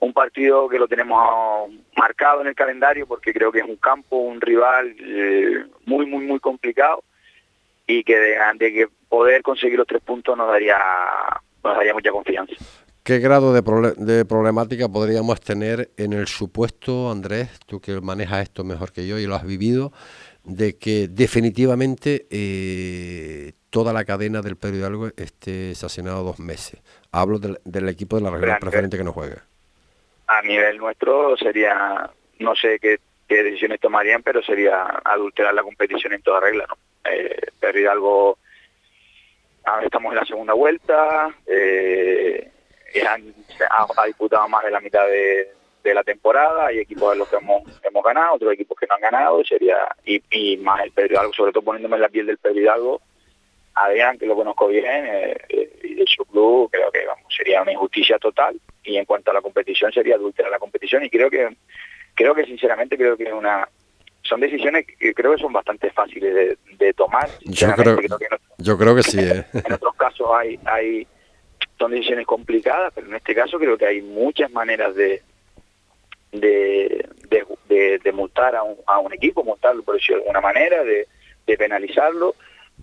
[0.01, 4.16] un partido que lo tenemos marcado en el calendario porque creo que es un campo
[4.16, 7.05] un rival eh, muy muy muy complicado
[7.87, 10.79] y que de, de, que poder conseguir los tres puntos nos daría
[11.64, 12.55] nos daría mucha confianza.
[13.03, 13.62] ¿Qué grado de,
[13.97, 19.18] de, problemática podríamos tener en el supuesto, Andrés, tú que manejas esto mejor que yo
[19.18, 19.92] y lo has vivido,
[20.44, 26.81] de que definitivamente eh, toda la cadena del Pedro Hidalgo esté sancionado dos meses.
[27.12, 29.44] Hablo del, equipo de la región preferente que no juega.
[30.26, 36.22] A nivel nuestro sería, no sé qué, decisiones tomarían, pero sería adulterar la competición en
[36.22, 36.66] toda regla.
[36.68, 36.76] ¿no?
[37.11, 38.38] Eh, Pedro Hidalgo,
[39.83, 42.50] estamos en la segunda vuelta, eh,
[43.05, 45.50] ha disputado más de la mitad de
[45.83, 48.95] de la temporada, hay equipos de los que hemos, hemos ganado, otros equipos que no
[48.95, 52.27] han ganado, sería y, y más el Pedro Hidalgo, sobre todo poniéndome en la piel
[52.27, 53.03] del Pedro Hidalgo,
[53.75, 57.62] Adrián, que lo conozco bien, eh, eh, y de su club, creo que vamos, sería
[57.62, 61.31] una injusticia total, y en cuanto a la competición sería adulterar la competición, y creo
[61.31, 61.49] que,
[62.14, 63.68] creo que sinceramente creo que es una
[64.25, 67.29] son decisiones que creo que son bastante fáciles de, tomar.
[67.40, 67.97] Yo creo,
[68.59, 69.18] Yo creo que sí.
[69.18, 69.45] ¿eh?
[69.64, 71.07] En otros casos hay, hay
[71.79, 75.23] son decisiones complicadas, pero en este caso creo que hay muchas maneras de
[76.33, 77.07] de,
[77.68, 81.07] de, multar a un, a un equipo, multarlo por decirlo de alguna manera, de,
[81.57, 82.35] penalizarlo,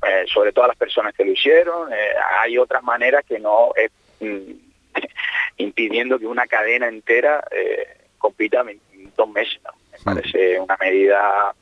[0.08, 1.92] eh, sobre todo a las personas que lo hicieron.
[1.92, 4.52] Eh, hay otras maneras que no es mm,
[5.58, 7.88] impidiendo que una cadena entera eh,
[8.20, 8.80] compita en
[9.18, 9.60] dos meses.
[9.92, 11.54] Me parece una medida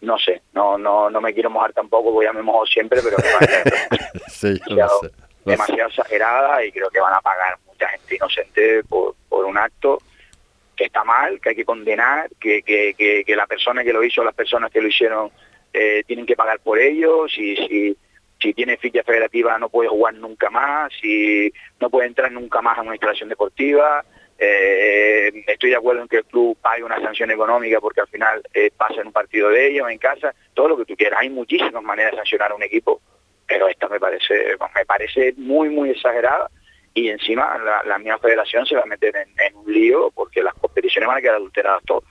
[0.00, 3.16] no sé, no no no me quiero mojar tampoco, voy a me mojo siempre, pero
[5.44, 9.98] demasiado, exagerada y creo que van a pagar mucha gente inocente por, por un acto
[10.82, 14.24] que está mal, que hay que condenar, que, que, que, la persona que lo hizo,
[14.24, 15.30] las personas que lo hicieron,
[15.72, 17.96] eh, tienen que pagar por ello, si, si,
[18.40, 22.78] si tiene ficha federativa no puede jugar nunca más, si no puede entrar nunca más
[22.78, 24.04] a una instalación deportiva,
[24.36, 28.42] eh, estoy de acuerdo en que el club pague una sanción económica porque al final
[28.52, 31.20] eh, pasa en un partido de ellos, en casa, todo lo que tú quieras.
[31.22, 33.00] Hay muchísimas maneras de sancionar a un equipo,
[33.46, 36.50] pero esta me parece, me parece muy, muy exagerada
[36.94, 41.08] y encima la, misma federación se va a meter en, un lío porque las competiciones
[41.08, 42.04] van a quedar adulteradas todas.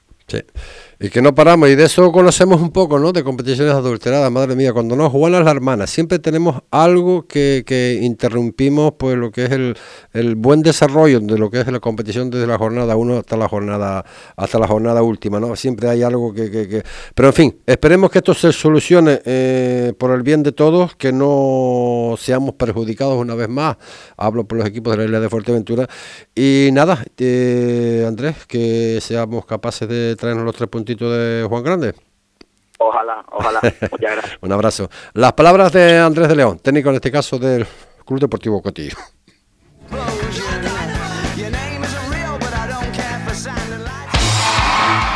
[1.03, 3.11] Y que no paramos, y de eso conocemos un poco, ¿no?
[3.11, 7.97] De competiciones adulteradas, madre mía, cuando nos juegan las hermanas, siempre tenemos algo que, que
[8.03, 9.75] interrumpimos, pues lo que es el,
[10.13, 13.49] el, buen desarrollo de lo que es la competición desde la jornada 1 hasta la
[13.49, 15.55] jornada hasta la jornada última, ¿no?
[15.55, 16.51] Siempre hay algo que...
[16.51, 16.83] que,
[17.15, 21.11] Pero en fin, esperemos que esto se solucione eh, por el bien de todos, que
[21.11, 23.75] no seamos perjudicados una vez más,
[24.17, 25.87] hablo por los equipos de la isla de Fuerteventura,
[26.35, 31.93] y nada, eh, Andrés, que seamos capaces de traernos los tres puntos de Juan Grande.
[32.79, 33.59] Ojalá, ojalá.
[33.91, 34.37] Muchas gracias.
[34.41, 34.89] Un abrazo.
[35.13, 37.65] Las palabras de Andrés de León, técnico en este caso del
[38.05, 38.97] Club Deportivo Cotillo.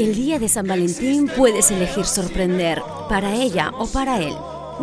[0.00, 4.34] el día de San Valentín puedes elegir sorprender, para ella o para él.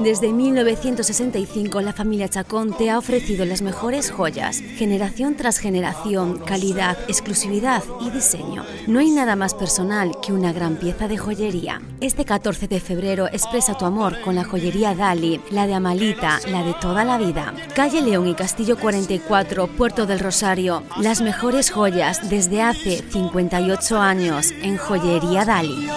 [0.03, 6.97] Desde 1965 la familia Chacón te ha ofrecido las mejores joyas, generación tras generación, calidad,
[7.07, 8.63] exclusividad y diseño.
[8.85, 11.81] No hay nada más personal que una gran pieza de joyería.
[11.99, 16.63] Este 14 de febrero expresa tu amor con la joyería Dali, la de Amalita, la
[16.63, 17.53] de toda la vida.
[17.75, 20.83] Calle León y Castillo 44, Puerto del Rosario.
[21.01, 25.87] Las mejores joyas desde hace 58 años en Joyería Dali.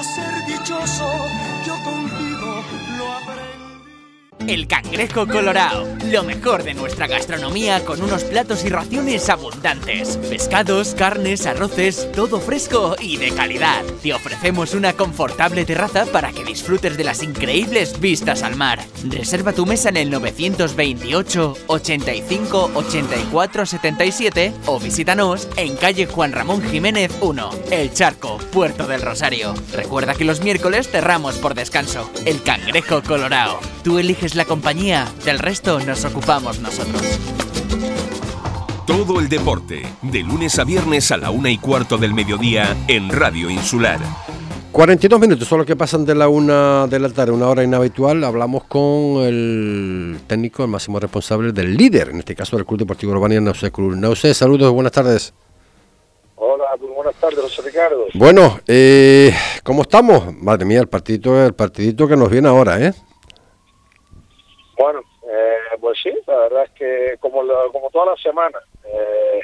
[4.50, 10.16] El cangrejo colorado, lo mejor de nuestra gastronomía con unos platos y raciones abundantes.
[10.28, 13.84] Pescados, carnes, arroces, todo fresco y de calidad.
[14.02, 18.80] Te ofrecemos una confortable terraza para que disfrutes de las increíbles vistas al mar.
[19.04, 26.60] Reserva tu mesa en el 928 85 84 77 o visítanos en calle Juan Ramón
[26.60, 29.54] Jiménez 1, El Charco, Puerto del Rosario.
[29.72, 32.10] Recuerda que los miércoles cerramos por descanso.
[32.26, 33.60] El cangrejo colorado.
[33.84, 37.02] Tú eliges la compañía, del resto nos ocupamos nosotros.
[38.86, 43.08] Todo el deporte, de lunes a viernes a la una y cuarto del mediodía en
[43.10, 44.00] Radio Insular.
[44.72, 48.22] 42 minutos son los que pasan de la una de la tarde, una hora inhabitual.
[48.22, 53.12] Hablamos con el técnico, el máximo responsable del líder, en este caso del Club Deportivo
[53.12, 53.96] Urbania, Nausé Cruz.
[53.96, 55.34] Nausé, saludos, buenas tardes.
[56.36, 58.06] Hola, muy buenas tardes, José Ricardo.
[58.14, 60.34] Bueno, eh, ¿cómo estamos?
[60.36, 62.94] Madre mía, el partidito, el partidito que nos viene ahora, ¿eh?
[64.80, 69.40] Bueno, eh, pues sí, la verdad es que como, como toda la semana, eh,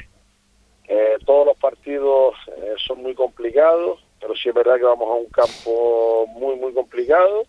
[0.87, 2.33] eh, todos los partidos
[2.77, 7.43] son muy complicados, pero sí es verdad que vamos a un campo muy, muy complicado.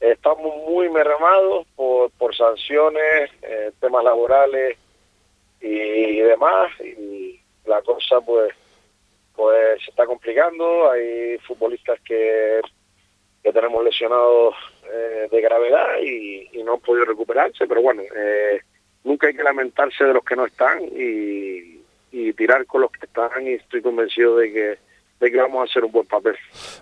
[0.00, 3.30] Estamos muy mermados por, por sanciones,
[3.78, 4.78] temas laborales
[5.60, 8.54] y, demás, y la cosa pues
[9.36, 12.62] pues se está complicando, hay futbolistas que,
[13.42, 14.54] que tenemos lesionados
[14.90, 18.60] eh, de gravedad y, no han podido recuperarse, pero bueno, eh,
[19.02, 21.80] nunca hay que lamentarse de los que no están y,
[22.36, 26.06] tirar con los que están y estoy convencido de que vamos a hacer un buen
[26.06, 26.36] papel.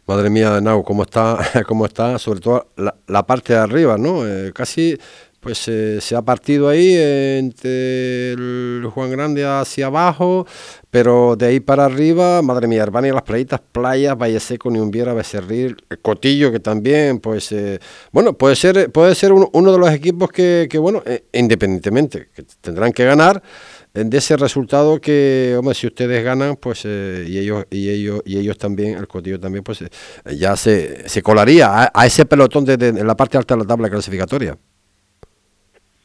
[0.07, 4.27] Madre mía, Nau, ¿cómo está, cómo está sobre todo la, parte de arriba, ¿no?
[4.27, 4.97] Eh, casi
[5.41, 10.47] pues se ha partido ahí entre el Juan Grande hacia abajo,
[10.91, 15.77] pero de ahí para arriba, madre mía, y las playitas, playas, Valle Seco, Niumbiera, Becerril,
[16.03, 17.55] Cotillo, que también, pues,
[18.13, 22.93] bueno, puede ser, puede ser uno, de los equipos que, que bueno, independientemente, que tendrán
[22.93, 23.43] que ganar,
[23.93, 28.39] de ese resultado que, hombre, si ustedes ganan, pues eh, y ellos y ellos y
[28.39, 29.89] ellos también, el Cotillo también, pues eh,
[30.37, 34.57] ya se, se colaría a, ese pelotón de, la parte alta de la tabla clasificatoria.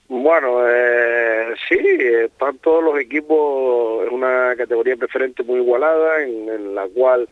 [0.08, 6.88] Bueno, eh, sí, están todos los equipos en una categoría preferente muy igualada, en, la
[6.88, 7.28] cual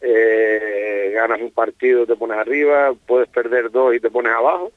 [0.00, 4.70] ganas un partido, te pones arriba, puedes perder dos y te pones abajo,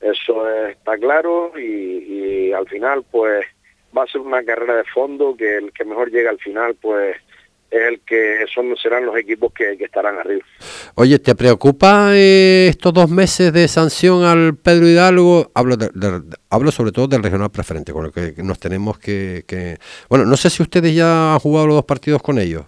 [0.00, 3.46] eso está claro y al final, pues
[3.96, 7.16] va a ser una carrera de fondo que el que mejor llega al final, pues
[7.70, 10.44] es el que son serán los equipos que, estarán arriba.
[10.94, 15.50] Oye, ¿te preocupa eh, estos dos meses de sanción al Pedro Hidalgo?
[15.54, 15.88] Hablo, de,
[16.50, 19.44] hablo sobre todo del regional preferente, con el que nos tenemos que,
[20.08, 22.64] Bueno, no sé si ustedes ya han jugado los dos partidos con ellos.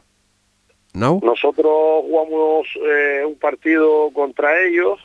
[0.93, 1.21] ¿No?
[1.23, 4.99] Nosotros jugamos eh, un partido contra ellos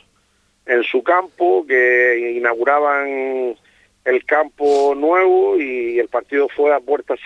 [0.66, 3.56] en su campo que inauguraban
[4.04, 7.20] el campo nuevo y el partido fue a puertas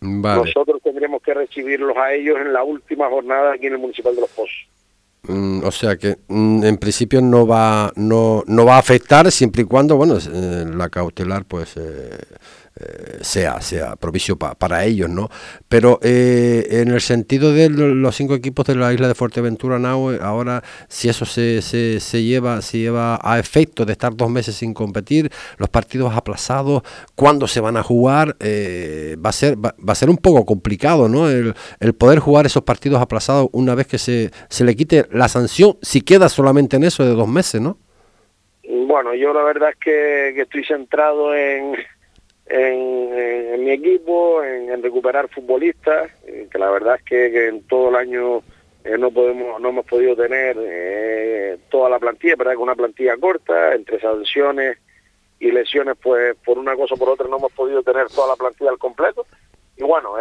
[0.00, 4.20] Nosotros tendremos que recibirlos a ellos en la última jornada aquí en el Municipal de
[4.20, 4.68] Los Pozos.
[5.22, 9.62] Mm, o sea que mm, en principio no va no, no va a afectar siempre
[9.62, 12.16] y cuando bueno eh, la cautelar pues eh,
[13.20, 15.28] sea, sea propicio para ellos, ¿no?
[15.68, 19.78] Pero eh, en el sentido de los cinco equipos de la isla de Fuerteventura,
[20.22, 24.74] ahora si eso se, se, lleva, se lleva a efecto de estar dos meses sin
[24.74, 26.82] competir, los partidos aplazados,
[27.14, 31.08] cuándo se van a jugar, eh, va, a ser, va, a ser un poco complicado,
[31.08, 31.28] ¿no?
[31.28, 31.54] El,
[31.98, 36.00] poder jugar esos partidos aplazados una vez que se, se le quite la sanción, si
[36.00, 37.78] queda solamente en eso de dos meses, ¿no?
[38.68, 41.74] Bueno, yo la verdad es que estoy centrado en
[42.48, 47.96] en, mi equipo, en, recuperar futbolistas, eh, que la verdad es que, en todo el
[47.96, 48.42] año
[48.84, 53.16] eh, no podemos no hemos podido tener eh, toda la plantilla, pero es una plantilla
[53.16, 54.78] corta, entre sanciones
[55.40, 58.36] y lesiones, pues por una cosa o por otra no hemos podido tener toda la
[58.36, 59.26] plantilla al completo.
[59.76, 60.14] Y bueno,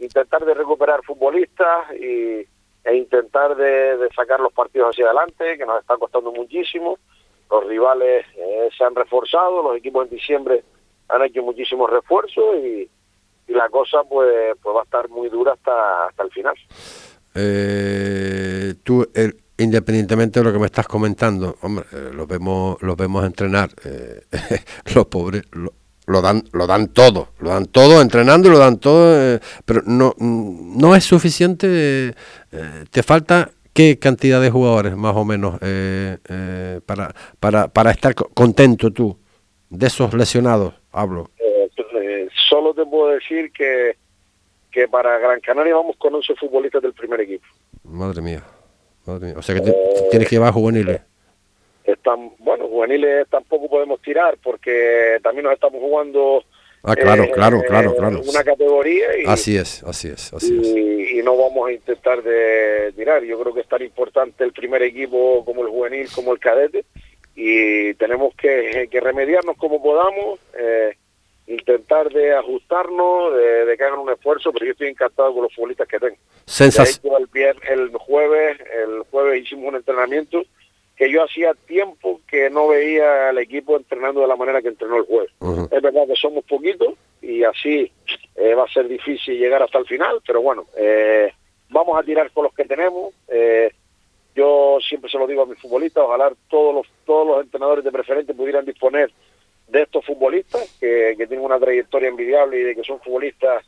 [0.00, 2.44] intentar de recuperar futbolistas y,
[2.84, 6.98] e intentar de, de, sacar los partidos hacia adelante, que nos está costando muchísimo.
[7.48, 8.26] Los rivales
[8.76, 10.64] se han reforzado, los equipos en diciembre
[11.08, 12.88] han hecho muchísimos refuerzos y,
[13.48, 16.54] la cosa pues, pues va a estar muy dura hasta, hasta el final.
[17.38, 19.06] Eh, tú,
[19.58, 24.22] independientemente de lo que me estás comentando, hombre, eh, los vemos, los vemos entrenar, eh,
[24.94, 29.82] los pobres lo, dan, lo dan todo, lo dan todo entrenando, lo dan todo, pero
[29.84, 32.14] no, no es suficiente.
[32.90, 35.58] te falta qué cantidad de jugadores más o menos
[36.86, 39.18] para, para, para estar contento tú
[39.68, 41.30] de esos lesionados hablo.
[41.38, 43.96] Eh, eh, solo te puedo decir que,
[44.70, 47.46] que para Gran Canaria vamos con 11 futbolistas del primer equipo.
[47.84, 48.42] Madre mía,
[49.04, 49.34] madre mía.
[49.38, 49.74] O sea que eh,
[50.10, 51.00] tienes que llevar juveniles.
[51.84, 56.42] Están, bueno, juveniles tampoco podemos tirar porque también nos estamos jugando
[56.88, 58.20] Ah, claro, claro, claro, claro.
[58.24, 63.24] Una categoría y, así es, así es, así y, no vamos a intentar de tirar.
[63.24, 66.84] Yo creo que es tan importante el primer equipo como el juvenil, como el cadete,
[67.36, 70.96] y tenemos que, remediarnos como podamos, eh,
[71.46, 75.86] intentar de ajustarnos, de, que hagan un esfuerzo, pero yo estoy encantado con los futbolistas
[75.86, 76.16] que tengo.
[76.46, 77.28] Sensación.
[77.34, 80.42] El, el jueves, el jueves hicimos un entrenamiento
[80.96, 84.96] que yo hacía tiempo que no veía al equipo entrenando de la manera que entrenó
[84.96, 85.30] el jueves.
[85.70, 87.92] Es verdad que somos poquitos y así
[88.34, 91.30] eh, va a ser difícil llegar hasta el final, pero bueno, eh,
[91.68, 93.12] vamos a tirar con los que tenemos.
[93.28, 93.70] Eh,
[94.36, 97.90] yo siempre se lo digo a mis futbolistas, ojalá todos los, todos los entrenadores de
[97.90, 99.10] preferente pudieran disponer
[99.66, 103.64] de estos futbolistas que, tienen una trayectoria envidiable y de que son futbolistas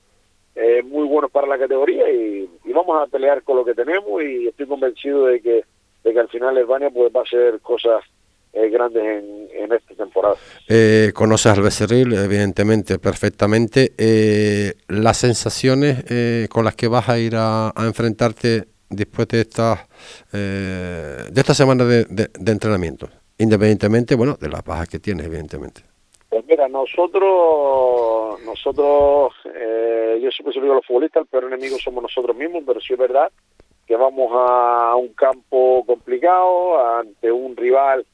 [0.54, 4.46] eh, muy buenos para la categoría y, vamos a pelear con lo que tenemos y
[4.46, 5.64] estoy convencido de que,
[6.04, 8.04] de que al final España pues, va a ser cosas
[8.52, 10.36] eh, grandes en, esta temporada.
[10.68, 13.92] Eh, conoces al Becerril, evidentemente, perfectamente.
[14.86, 19.86] las sensaciones con las que vas a ir a enfrentarte después de esta,
[20.32, 23.08] eh, de esta semana de, entrenamiento,
[23.38, 25.82] independientemente, bueno, de las bajas que tienes, evidentemente.
[26.28, 32.02] Pues mira, nosotros, nosotros, eh, yo siempre digo a los futbolistas, el peor enemigo somos
[32.02, 33.30] nosotros mismos, pero sí es verdad
[33.88, 38.04] que vamos a un campo complicado, ante un rival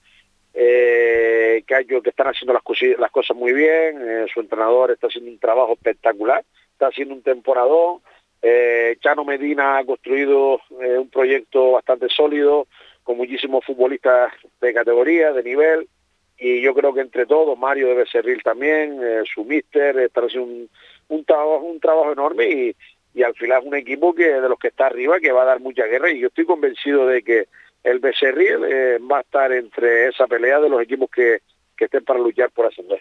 [0.55, 2.63] eh, que, que están haciendo las,
[2.97, 7.23] las cosas muy bien, eh, su entrenador está haciendo un trabajo espectacular, está haciendo un
[7.23, 7.99] temporadón,
[8.47, 12.67] eh, Chano Medina ha construido eh, un proyecto bastante sólido,
[13.03, 15.89] con muchísimos futbolistas de categoría, de nivel,
[16.37, 20.53] y yo creo que entre todos, Mario debe Becerril también, eh, su mister, está haciendo
[20.53, 20.71] un,
[21.09, 22.75] un, trabajo, un trabajo enorme
[23.15, 25.47] y, al final es un equipo que de los que está arriba que va a
[25.47, 27.47] dar mucha guerra y yo estoy convencido de que
[27.83, 31.39] el Becerril eh, va a estar entre esa pelea de los equipos que,
[31.77, 33.01] que estén para luchar por ascender.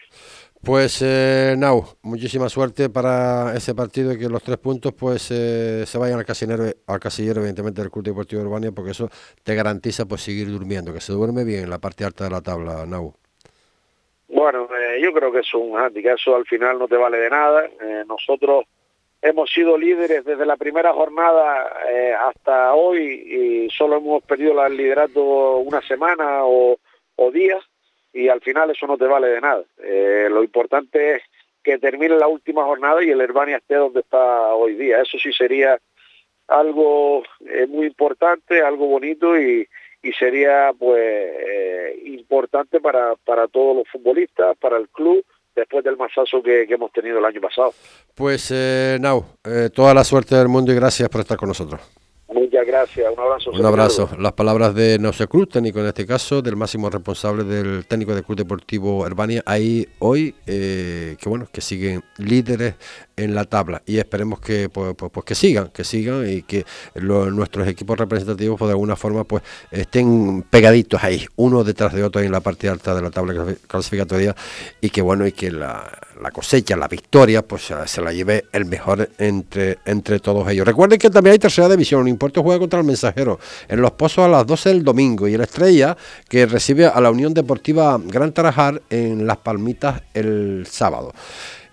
[0.65, 5.85] Pues eh, Nau, muchísima suerte para ese partido y que los tres puntos pues eh,
[5.85, 9.09] se vayan al casillero, al casillero evidentemente del Club Deportivo Urbania porque eso
[9.43, 12.39] te garantiza pues seguir durmiendo, que se duerme bien en la parte alta de la
[12.39, 13.13] tabla, Nau.
[14.29, 17.29] Bueno, eh, yo creo que es un handicap, eso al final no te vale de
[17.29, 17.65] nada.
[17.65, 18.63] Eh, nosotros
[19.21, 21.73] hemos sido líderes desde la primera jornada
[22.25, 26.77] hasta hoy y solo hemos perdido el liderato una semana o
[27.33, 27.65] días
[28.13, 29.63] y al final eso no te vale de nada.
[29.83, 31.23] Eh, lo importante es
[31.63, 35.01] que termine la última jornada y el Herbania esté donde está hoy día.
[35.01, 35.79] Eso sí sería
[36.47, 39.67] algo eh, muy importante, algo bonito y,
[40.19, 46.43] sería pues eh, importante para, para todos los futbolistas, para el club, después del masazo
[46.43, 47.73] que, hemos tenido el año pasado.
[48.13, 48.51] Pues
[48.99, 49.23] Nau,
[49.73, 52.02] toda la suerte del mundo y gracias por estar con nosotros.
[52.63, 53.51] Muchas gracias, un abrazo.
[53.51, 54.09] Un abrazo.
[54.17, 58.23] Las palabras de Nausea Cruz, técnico en este caso, del máximo responsable del técnico del
[58.23, 62.75] Club Deportivo Herbania, ahí hoy, eh, que bueno, que siguen líderes
[63.15, 66.65] en la tabla y esperemos que pues, pues, pues que sigan, que sigan y que
[66.95, 72.21] nuestros equipos representativos pues, de alguna forma pues estén pegaditos ahí, uno detrás de otro
[72.21, 74.35] en la parte alta de la tabla clasificatoria
[74.81, 75.91] y que bueno, y que la,
[76.21, 80.65] la cosecha, la victoria, pues se la lleve el mejor entre, entre todos ellos.
[80.65, 84.27] Recuerden que también hay tercera división, Importo juega contra el Mensajero en Los Pozos a
[84.27, 85.95] las 12 del domingo y el Estrella
[86.29, 91.13] que recibe a la Unión Deportiva Gran Tarajar en Las Palmitas el sábado.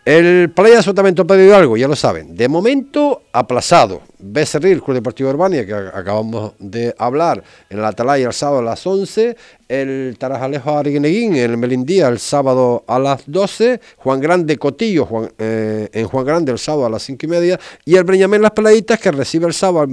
[0.06, 2.34] El Playa Sotavento ha pedido algo, ya lo saben.
[2.34, 4.00] De momento, aplazado.
[4.18, 8.86] Becerril, Club Deportivo Urbania, que acabamos de hablar, en la Atalaya el sábado a las
[8.86, 9.36] 11.
[9.68, 13.78] El Tarajalejo Arguineguín, el Melindía, el sábado a las 12.
[13.98, 15.06] Juan Grande Cotillo,
[15.38, 17.60] eh, en Juan Grande, el sábado a las 5 y media.
[17.84, 19.86] Y el Breñamén Las Peladitas, que recibe el sábado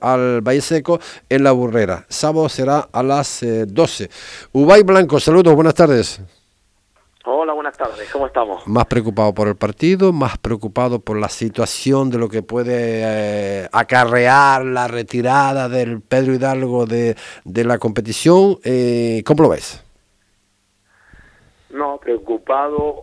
[0.00, 2.06] al, eh, Valle Seco en La Burrera.
[2.08, 4.04] Sábado será a las 12.
[4.04, 4.08] Eh,
[4.52, 6.20] Ubay Blanco, saludos, buenas tardes.
[7.30, 8.66] Hola, buenas tardes, ¿cómo estamos?
[8.66, 13.68] Más preocupado por el partido, más preocupado por la situación de lo que puede eh,
[13.70, 17.14] acarrear la retirada del Pedro Hidalgo de,
[17.44, 18.56] la competición.
[18.64, 19.84] Eh, ¿Cómo lo ves?
[21.68, 23.02] No, preocupado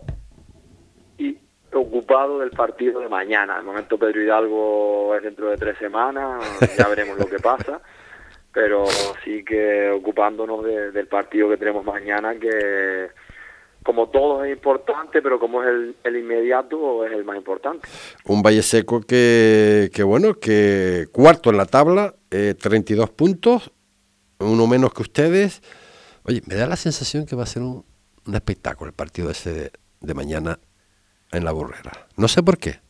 [1.18, 1.38] y
[1.70, 3.56] preocupado del partido de mañana.
[3.56, 6.42] El momento Pedro Hidalgo es dentro de tres semanas,
[6.76, 7.80] ya veremos lo que pasa,
[8.52, 8.86] pero
[9.22, 13.10] sí que ocupándonos del partido que tenemos mañana que
[13.86, 17.86] como todo es importante, pero como es el, inmediato, es el más importante.
[18.24, 23.70] Un Valle Seco que, que bueno, que cuarto en la tabla, eh, 32 puntos,
[24.40, 25.62] uno menos que ustedes.
[26.24, 27.84] Oye, me da la sensación que va a ser un,
[28.34, 29.70] espectáculo el partido ese de,
[30.00, 30.58] de mañana
[31.30, 32.08] en la burrera.
[32.16, 32.80] No sé por qué.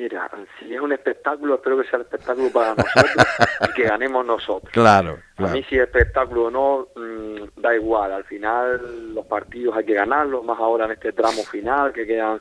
[0.00, 3.26] Mira, si es un espectáculo, espero que sea el espectáculo para nosotros
[3.68, 4.72] y que ganemos nosotros.
[4.72, 8.10] Claro, A mí si es espectáculo o no, mm, da igual.
[8.10, 12.40] Al final los partidos hay que ganarlos, más ahora en este tramo final, que quedan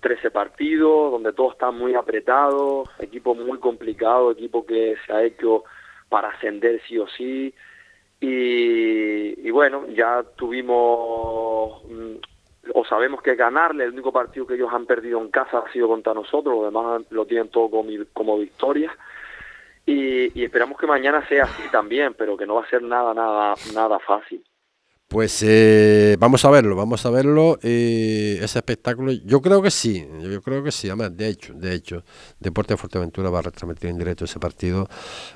[0.00, 5.64] 13 partidos, donde todo está muy apretado, equipo muy complicado, equipo que se ha hecho
[6.08, 7.54] para ascender sí o sí.
[8.20, 12.16] Y, y bueno, ya tuvimos mm,
[12.74, 15.88] o sabemos que ganarle, el único partido que ellos han perdido en casa ha sido
[15.88, 18.96] contra nosotros, los demás lo tienen todo como, como victoria.
[19.84, 23.14] Y, y, esperamos que mañana sea así también, pero que no va a ser nada,
[23.14, 24.44] nada, nada fácil.
[25.08, 27.60] Pues eh, vamos a verlo, vamos a verlo.
[27.62, 30.88] Eh, ese espectáculo, yo creo que sí, yo creo que sí.
[30.88, 32.02] Además, de hecho, de hecho,
[32.40, 34.88] Deporte de Fuerteventura va a retransmitir en directo ese partido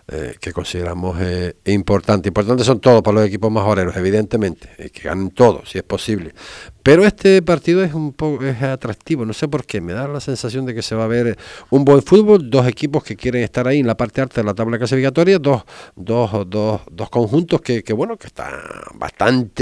[0.08, 1.18] eh, que consideramos
[1.66, 2.28] importante.
[2.28, 6.34] Importante son todos para los equipos majoreros, evidentemente, que ganen todos, si es posible.
[6.82, 10.20] Pero este partido es un poco es atractivo, no sé por qué, me da la
[10.20, 13.68] sensación de que se va a ver un buen fútbol, dos equipos que quieren estar
[13.68, 15.62] ahí en la parte alta de la tabla clasificatoria, dos,
[15.94, 18.54] dos, dos, dos conjuntos que, que, bueno, que están
[18.94, 19.59] bastante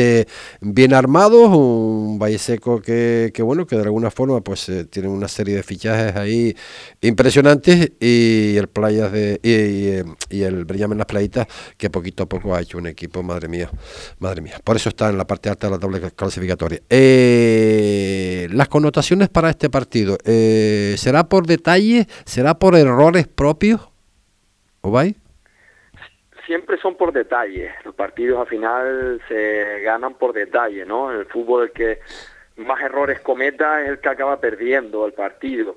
[0.60, 5.08] bien armados, un Valle Seco que, que bueno, que de alguna forma pues eh, tiene
[5.08, 6.56] una serie de fichajes ahí
[7.00, 11.46] impresionantes y el Playas de y, y el Brillamen Las Playitas
[11.76, 13.70] que poquito a poco ha hecho un equipo, madre mía,
[14.18, 14.60] madre mía.
[14.62, 16.80] Por eso está en la parte alta de la tabla clasificatoria.
[16.88, 22.06] Eh, las connotaciones para este partido, eh, ¿será por detalles?
[22.24, 23.80] ¿Será por errores propios?
[24.80, 25.06] ¿O va?
[26.48, 27.74] Siempre son por detalles.
[27.84, 31.12] Los partidos al final se ganan por detalle, ¿no?
[31.12, 32.00] el fútbol el que
[32.56, 35.76] más errores cometa es el que acaba perdiendo el partido.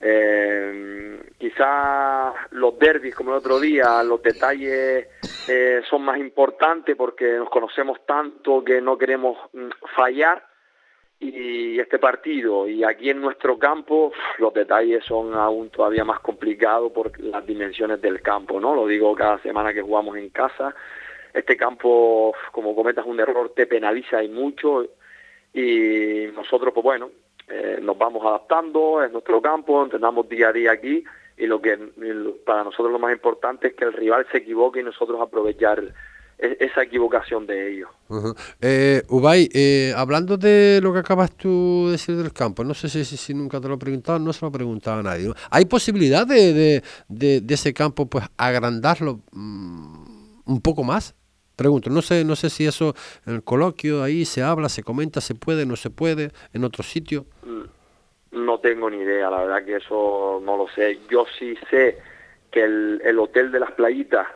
[0.00, 5.06] Eh, quizás los derbis como el otro día, los detalles
[5.48, 10.42] eh, son más importantes porque nos conocemos tanto que no queremos mm, fallar
[11.18, 16.92] y este partido y aquí en nuestro campo los detalles son aún todavía más complicados
[16.92, 18.74] por las dimensiones del campo, ¿no?
[18.74, 20.74] Lo digo cada semana que jugamos en casa.
[21.32, 24.86] Este campo, como cometas un error, te penaliza y mucho
[25.52, 27.10] y nosotros, pues bueno,
[27.48, 31.02] eh, nos vamos adaptando, es nuestro campo, entrenamos día a día aquí
[31.38, 31.76] y lo que
[32.44, 35.82] para nosotros lo más importante es que el rival se equivoque y nosotros aprovechar
[36.38, 37.88] esa equivocación de ellos.
[38.60, 42.88] eh, Ubay, eh, hablando de lo que acabas tú de decir del campo, no sé
[42.88, 45.32] si, si, nunca te lo he preguntado, no se lo preguntaba a nadie.
[45.50, 51.14] ¿Hay posibilidad de, de, de, ese campo pues agrandarlo mm, un poco más?
[51.56, 55.22] Pregunto, no sé, no sé si eso en el coloquio ahí se habla, se comenta,
[55.22, 57.24] se puede, no se puede, en otro sitio.
[57.44, 60.98] Mm, no tengo ni idea, la verdad que eso no lo sé.
[61.08, 61.98] Yo sí sé
[62.50, 64.26] que el, el Hotel de las Playitas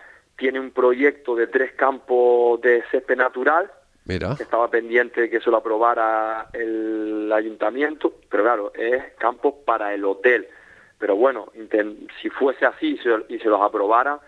[0.40, 3.70] tiene un proyecto de tres campos de césped natural.
[4.06, 4.34] Mira.
[4.34, 9.92] Que estaba pendiente de que se lo aprobara el ayuntamiento, pero claro, es campos para
[9.92, 10.48] el hotel.
[10.98, 11.52] Pero bueno,
[12.20, 14.18] si fuese así y se los aprobara,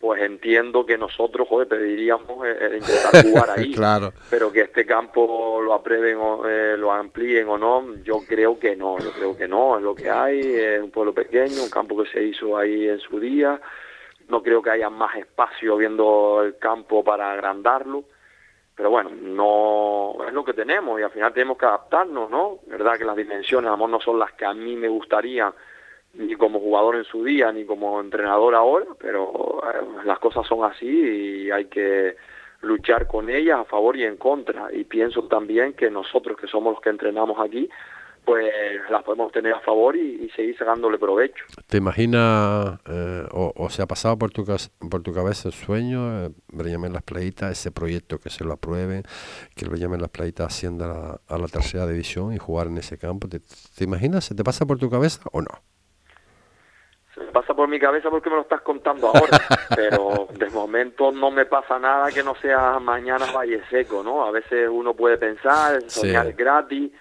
[0.00, 3.72] pues entiendo que nosotros, joder, pediríamos eh, eh, intentar jugar ahí.
[3.72, 4.12] claro.
[4.28, 8.74] Pero que este campo lo aprueben o eh, lo amplíen o no, yo creo que
[8.74, 12.02] no, yo creo que no, es lo que hay, es un pueblo pequeño, un campo
[12.02, 13.60] que se hizo ahí en su día,
[14.30, 18.04] no creo que haya más espacio viendo el campo para agrandarlo,
[18.74, 22.60] pero bueno, no es lo que tenemos y al final tenemos que adaptarnos, ¿no?
[22.66, 25.52] verdad que las dimensiones, a lo mejor no son las que a mí me gustaría
[26.14, 30.64] ni como jugador en su día, ni como entrenador ahora, pero eh, las cosas son
[30.64, 32.16] así y hay que
[32.62, 34.72] luchar con ellas a favor y en contra.
[34.72, 37.68] Y pienso también que nosotros que somos los que entrenamos aquí,
[38.30, 38.48] pues
[38.90, 41.44] las podemos tener a favor y, seguir sacándole provecho.
[41.66, 44.44] ¿Te imaginas eh, o, se ha pasado por tu,
[44.88, 49.02] por tu cabeza el sueño, eh, en Las Playitas, ese proyecto que se lo aprueben,
[49.56, 53.26] que el en Las Playitas ascienda a la, tercera división y jugar en ese campo?
[53.26, 54.26] ¿Te, ¿Te imaginas?
[54.26, 55.50] ¿Se te pasa por tu cabeza o no?
[57.12, 59.40] Se me pasa por mi cabeza porque me lo estás contando ahora,
[59.74, 64.24] pero de momento no me pasa nada que no sea mañana Valle Seco, ¿no?
[64.24, 66.92] A veces uno puede pensar, soñar gratis,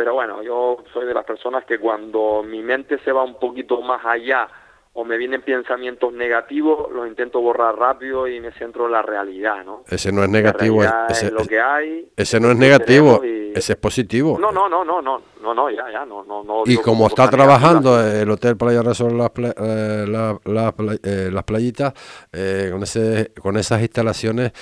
[0.00, 3.82] pero bueno, yo soy de las personas que cuando mi mente se va un poquito
[3.82, 4.48] más allá
[4.94, 9.62] o me vienen pensamientos negativos, los intento borrar rápido y me centro en la realidad,
[9.62, 9.84] ¿no?
[9.90, 12.10] Ese no es negativo, ese, es lo que hay.
[12.16, 14.38] Ese no es negativo, ese es positivo.
[14.40, 16.62] No, no, no, no, no, no, no, ya, ya, no, no, no.
[16.66, 21.94] Y como está trabajando el Hotel Playa Resort las, eh, la, eh, las playitas,
[22.32, 24.52] eh, con ese, con esas instalaciones,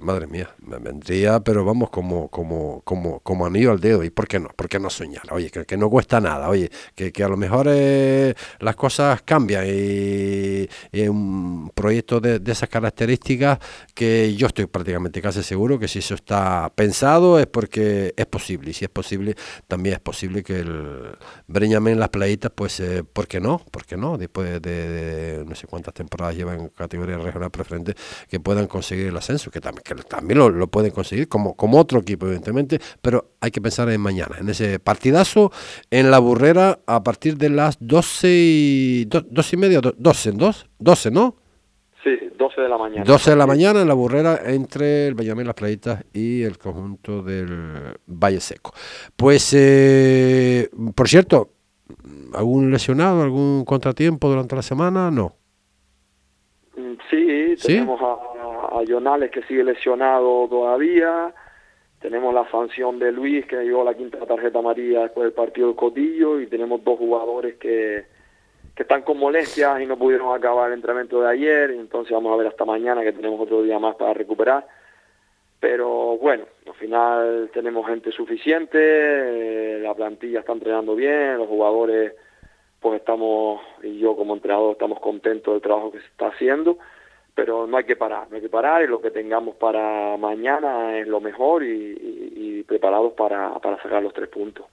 [0.00, 4.04] madre mía, me vendría, pero vamos como, como, como, como anillo al dedo.
[4.04, 4.48] ¿Y por qué no?
[4.54, 5.24] ¿Por qué no soñar?
[5.32, 9.64] Oye, que, que no cuesta nada, oye, que, que a lo mejor las cosas cambia
[9.66, 10.68] y,
[11.08, 13.58] un proyecto de, esas características
[13.94, 18.70] que yo estoy prácticamente casi seguro que si eso está pensado es porque es posible
[18.70, 19.34] y si es posible
[19.72, 21.16] también es posible que el
[21.46, 23.58] Breñame en las playitas pues eh, ¿por qué no?
[23.70, 24.18] ¿por qué no?
[24.18, 27.94] después de, no sé cuántas temporadas llevan en categoría regional preferente
[28.28, 32.00] que puedan conseguir el ascenso que también, que también lo, pueden conseguir como, como otro
[32.00, 35.50] equipo evidentemente pero hay que pensar en mañana en ese partidazo
[35.90, 41.10] en la burrera a partir de las 12 y dos y media, doce, dos, doce,
[41.10, 41.41] ¿no?
[42.02, 43.04] Sí, doce de la mañana.
[43.04, 47.22] Doce de la mañana en la burrera entre el Benjamín Las Playitas y el conjunto
[47.22, 48.72] del Valle Seco.
[49.16, 51.50] Pues, eh, por cierto,
[52.34, 55.12] ¿algún lesionado, algún contratiempo durante la semana?
[55.12, 55.36] No.
[56.76, 61.32] Mm, sí, tenemos a, a Jonales que sigue lesionado todavía.
[62.00, 65.76] Tenemos la sanción de Luis que llevó la quinta tarjeta amarilla después del partido del
[65.76, 68.06] Cotillo y tenemos dos jugadores que
[68.74, 72.32] que están con molestias y no pudieron acabar el entrenamiento de ayer, y entonces vamos
[72.32, 74.66] a ver hasta mañana que tenemos otro día más para recuperar.
[75.60, 82.14] Pero bueno, al final tenemos gente suficiente, eh, la plantilla está entrenando bien, los jugadores,
[82.80, 86.78] pues estamos, y yo como entrenador estamos contentos del trabajo que se está haciendo,
[87.34, 90.98] pero no hay que parar, no hay que parar y lo que tengamos para mañana
[90.98, 91.96] es lo mejor y,
[92.34, 94.66] y preparados para, para sacar los tres puntos.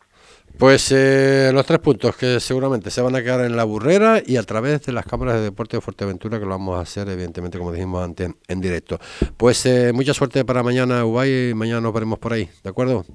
[0.57, 4.36] Pues eh, los tres puntos que seguramente se van a quedar en la burrera y
[4.36, 7.57] a través de las cámaras de deporte de Fuerteventura que lo vamos a hacer evidentemente
[7.57, 8.99] como dijimos antes en directo.
[9.38, 13.05] Pues eh, mucha suerte para mañana Ubay y mañana nos veremos por ahí, ¿de acuerdo?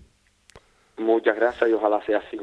[0.96, 2.38] Muchas gracias y ojalá sea así.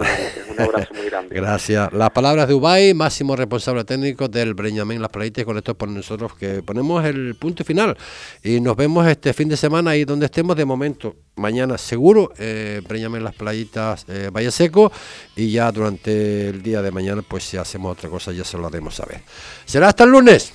[0.52, 1.34] Un abrazo muy grande.
[1.36, 1.91] gracias.
[1.93, 6.36] Las palabras de Ubay, máximo responsable técnico del Breñamén Las Playitas, con esto por nosotros
[6.36, 7.95] que ponemos el punto final.
[8.43, 11.16] Y nos vemos este fin de semana ahí donde estemos de momento.
[11.36, 14.91] Mañana seguro, eh, Breñamén Las Playitas, eh, Valle Seco.
[15.38, 18.68] Y ya durante el día de mañana, pues si hacemos otra cosa, ya se lo
[18.68, 19.22] haremos saber.
[19.64, 20.52] Será hasta el lunes.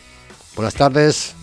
[0.55, 1.34] Buenas tardes.